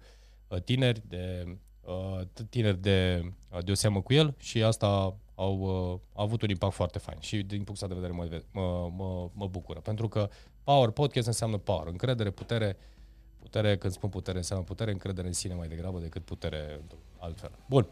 tineri 0.64 1.02
de 1.08 1.44
uh, 1.46 1.52
tineri 2.50 2.82
de, 2.82 3.30
de 3.64 3.70
o 3.70 3.74
seamă 3.74 4.00
cu 4.00 4.12
el 4.12 4.34
și 4.38 4.62
asta 4.62 5.16
au, 5.34 5.58
uh, 5.58 5.98
au 6.12 6.24
avut 6.24 6.42
un 6.42 6.48
impact 6.48 6.74
foarte 6.74 6.98
fain 6.98 7.18
și 7.20 7.42
din 7.42 7.62
punctul 7.62 7.88
de 7.88 7.94
vedere 7.94 8.12
mă, 8.12 8.40
mă, 8.52 8.90
mă, 8.96 9.28
mă 9.32 9.46
bucură. 9.46 9.80
Pentru 9.80 10.08
că 10.08 10.28
Power 10.64 10.90
Podcast 10.90 11.26
înseamnă 11.26 11.56
power, 11.56 11.86
încredere, 11.86 12.30
putere, 12.30 12.76
putere, 13.38 13.76
când 13.76 13.92
spun 13.92 14.08
putere, 14.08 14.36
înseamnă 14.36 14.64
putere, 14.64 14.90
încredere 14.90 15.26
în 15.26 15.32
sine 15.32 15.54
mai 15.54 15.68
degrabă 15.68 15.98
decât 15.98 16.24
putere 16.24 16.80
altfel. 17.18 17.50
Bun. 17.68 17.86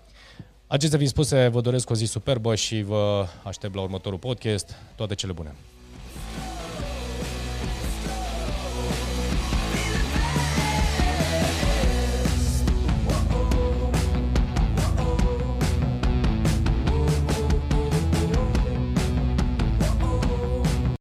Acestea 0.66 0.98
fiind 0.98 1.12
spuse, 1.12 1.48
vă 1.48 1.60
doresc 1.60 1.90
o 1.90 1.94
zi 1.94 2.04
superbă 2.04 2.54
și 2.54 2.82
vă 2.82 3.26
aștept 3.44 3.74
la 3.74 3.80
următorul 3.80 4.18
podcast. 4.18 4.74
Toate 4.96 5.14
cele 5.14 5.32
bune! 5.32 5.54